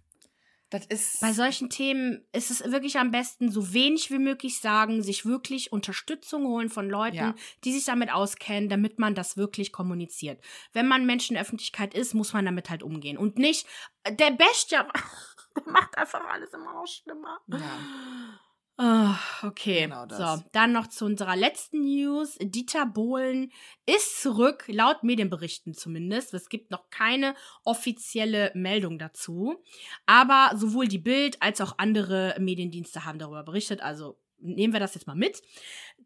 [0.76, 1.22] das ist.
[1.22, 5.72] Bei solchen Themen ist es wirklich am besten, so wenig wie möglich sagen, sich wirklich
[5.72, 7.36] Unterstützung holen von Leuten, Ja.
[7.64, 10.42] die sich damit auskennen, damit man das wirklich kommuniziert.
[10.74, 13.18] Wenn man Mensch in der Öffentlichkeit ist, muss man damit halt umgehen.
[13.18, 13.68] Und nicht,
[14.08, 14.32] der
[14.70, 14.88] ja,
[15.56, 17.40] der macht einfach alles immer noch schlimmer.
[17.48, 18.40] Ja.
[18.78, 19.84] Ah, okay.
[19.84, 20.18] Genau das.
[20.40, 22.38] So, dann noch zu unserer letzten News.
[22.42, 23.52] Dieter Bohlen
[23.86, 26.34] ist zurück, laut Medienberichten zumindest.
[26.34, 29.64] Es gibt noch keine offizielle Meldung dazu.
[30.06, 33.82] Aber sowohl die Bild als auch andere Mediendienste haben darüber berichtet.
[33.82, 35.42] Also nehmen wir das jetzt mal mit.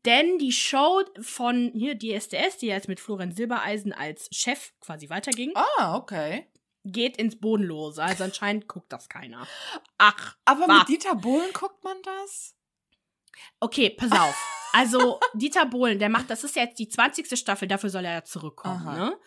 [0.05, 5.51] Denn die Show von hier DSDS, die jetzt mit Florian Silbereisen als Chef quasi weiterging,
[5.55, 6.47] Ah, okay.
[6.85, 8.01] geht ins Bodenlose.
[8.01, 9.47] Also anscheinend guckt das keiner.
[9.97, 12.55] Ach, Aber Wa- mit Dieter Bohlen guckt man das?
[13.59, 14.35] Okay, pass auf.
[14.73, 17.37] Also, Dieter Bohlen, der macht, das ist ja jetzt die 20.
[17.37, 18.97] Staffel, dafür soll er ja zurückkommen, Aha.
[18.97, 19.17] ne?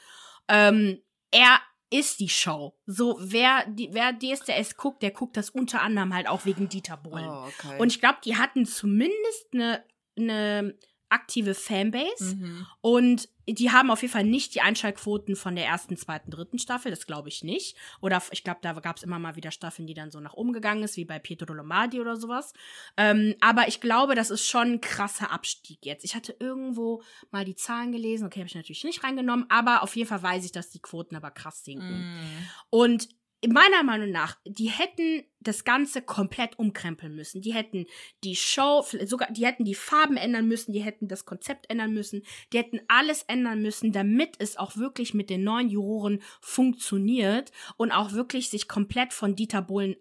[0.49, 1.61] Ähm, er
[1.91, 2.79] ist die Show.
[2.87, 6.97] So, wer, die, wer DSDS guckt, der guckt das unter anderem halt auch wegen Dieter
[6.97, 7.29] Bohlen.
[7.29, 7.79] Oh, okay.
[7.79, 9.85] Und ich glaube, die hatten zumindest eine,
[10.17, 10.79] eine
[11.13, 12.37] aktive Fanbase.
[12.37, 12.67] mhm.
[12.81, 16.91] Und die haben auf jeden Fall nicht die Einschaltquoten von der ersten, zweiten, dritten Staffel,
[16.91, 17.77] das glaube ich nicht.
[18.01, 20.53] Oder ich glaube, da gab es immer mal wieder Staffeln, die dann so nach oben
[20.53, 22.53] gegangen ist, wie bei Pietro Lombardi oder sowas.
[22.97, 26.05] Ähm, aber ich glaube, das ist schon ein krasser Abstieg jetzt.
[26.05, 29.97] Ich hatte irgendwo mal die Zahlen gelesen, okay, habe ich natürlich nicht reingenommen, aber auf
[29.97, 32.15] jeden Fall weiß ich, dass die Quoten aber krass sinken.
[32.15, 32.49] Mhm.
[32.71, 33.09] Und
[33.51, 37.43] meiner Meinung nach, die hätten das Ganze komplett umkrempeln müssen.
[37.43, 37.87] Die hätten
[38.23, 42.23] die Show, sogar, die hätten die Farben ändern müssen, die hätten das Konzept ändern müssen,
[42.53, 47.91] die hätten alles ändern müssen, damit es auch wirklich mit den neuen Juroren funktioniert und
[47.91, 49.97] auch wirklich sich komplett von Dieter Bohlen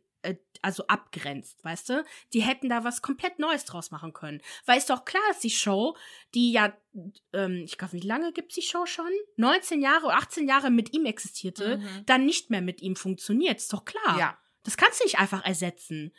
[0.62, 2.05] also abgrenzt, weißt du?
[2.34, 4.41] Die hätten da was komplett Neues draus machen können.
[4.66, 5.95] Weil ist doch klar, dass die Show,
[6.34, 6.74] die ja,
[7.34, 9.12] ähm, ich glaube, wie lange gibt's die Show schon?
[9.38, 12.05] 19 Jahre, 18 Jahre mit ihm existierte, mhm.
[12.05, 13.57] dann nicht mehr mit ihm funktioniert.
[13.57, 14.20] Ist doch klar.
[14.20, 14.38] Ja.
[14.64, 16.14] Das kannst du nicht einfach ersetzen.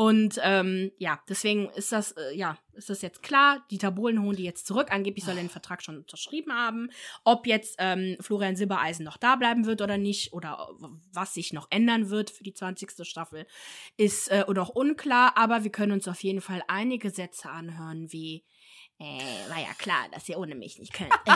[0.00, 3.66] Und ähm, ja, deswegen ist das, äh, ja, ist das jetzt klar.
[3.68, 4.92] Dieter Bohlen holen die jetzt zurück.
[4.92, 6.90] Angeblich soll er den Vertrag schon unterschrieben haben.
[7.24, 10.68] Ob jetzt ähm, Florian Silbereisen noch da bleiben wird oder nicht, oder
[11.12, 12.92] was sich noch ändern wird für die 20.
[13.02, 13.44] Staffel,
[13.96, 15.36] ist äh, noch unklar.
[15.36, 18.44] Aber wir können uns auf jeden Fall einige Sätze anhören, wie
[19.00, 21.10] äh, war ja klar, dass ihr ohne mich nicht könnt.
[21.26, 21.32] oh.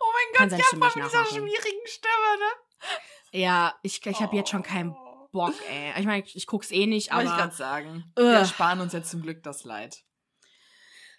[0.00, 3.40] oh mein Gott, ja, von dieser schwierigen Stimme, ne?
[3.40, 4.94] Ja, ich, ich habe jetzt schon keinen
[5.36, 6.00] Bock, ey.
[6.00, 7.24] Ich meine, ich, guck's eh nicht, aber.
[7.24, 8.04] Wollte ich gerade sagen.
[8.18, 8.22] Uh.
[8.22, 10.02] Wir sparen uns jetzt zum Glück das Leid.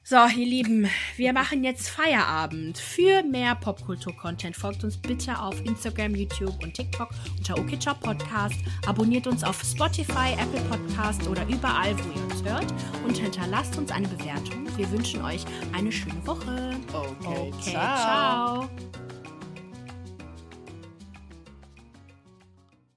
[0.09, 2.77] So, ihr Lieben, wir machen jetzt Feierabend.
[2.77, 8.55] Für mehr Popkultur-Content folgt uns bitte auf Instagram, YouTube und TikTok unter OKCHOP Podcast.
[8.85, 12.73] Abonniert uns auf Spotify, Apple Podcast oder überall, wo ihr uns hört.
[13.05, 14.65] Und hinterlasst uns eine Bewertung.
[14.77, 15.43] Wir wünschen euch
[15.73, 16.79] eine schöne Woche.
[16.93, 18.69] Okay, okay ciao.
[18.69, 18.96] ciao.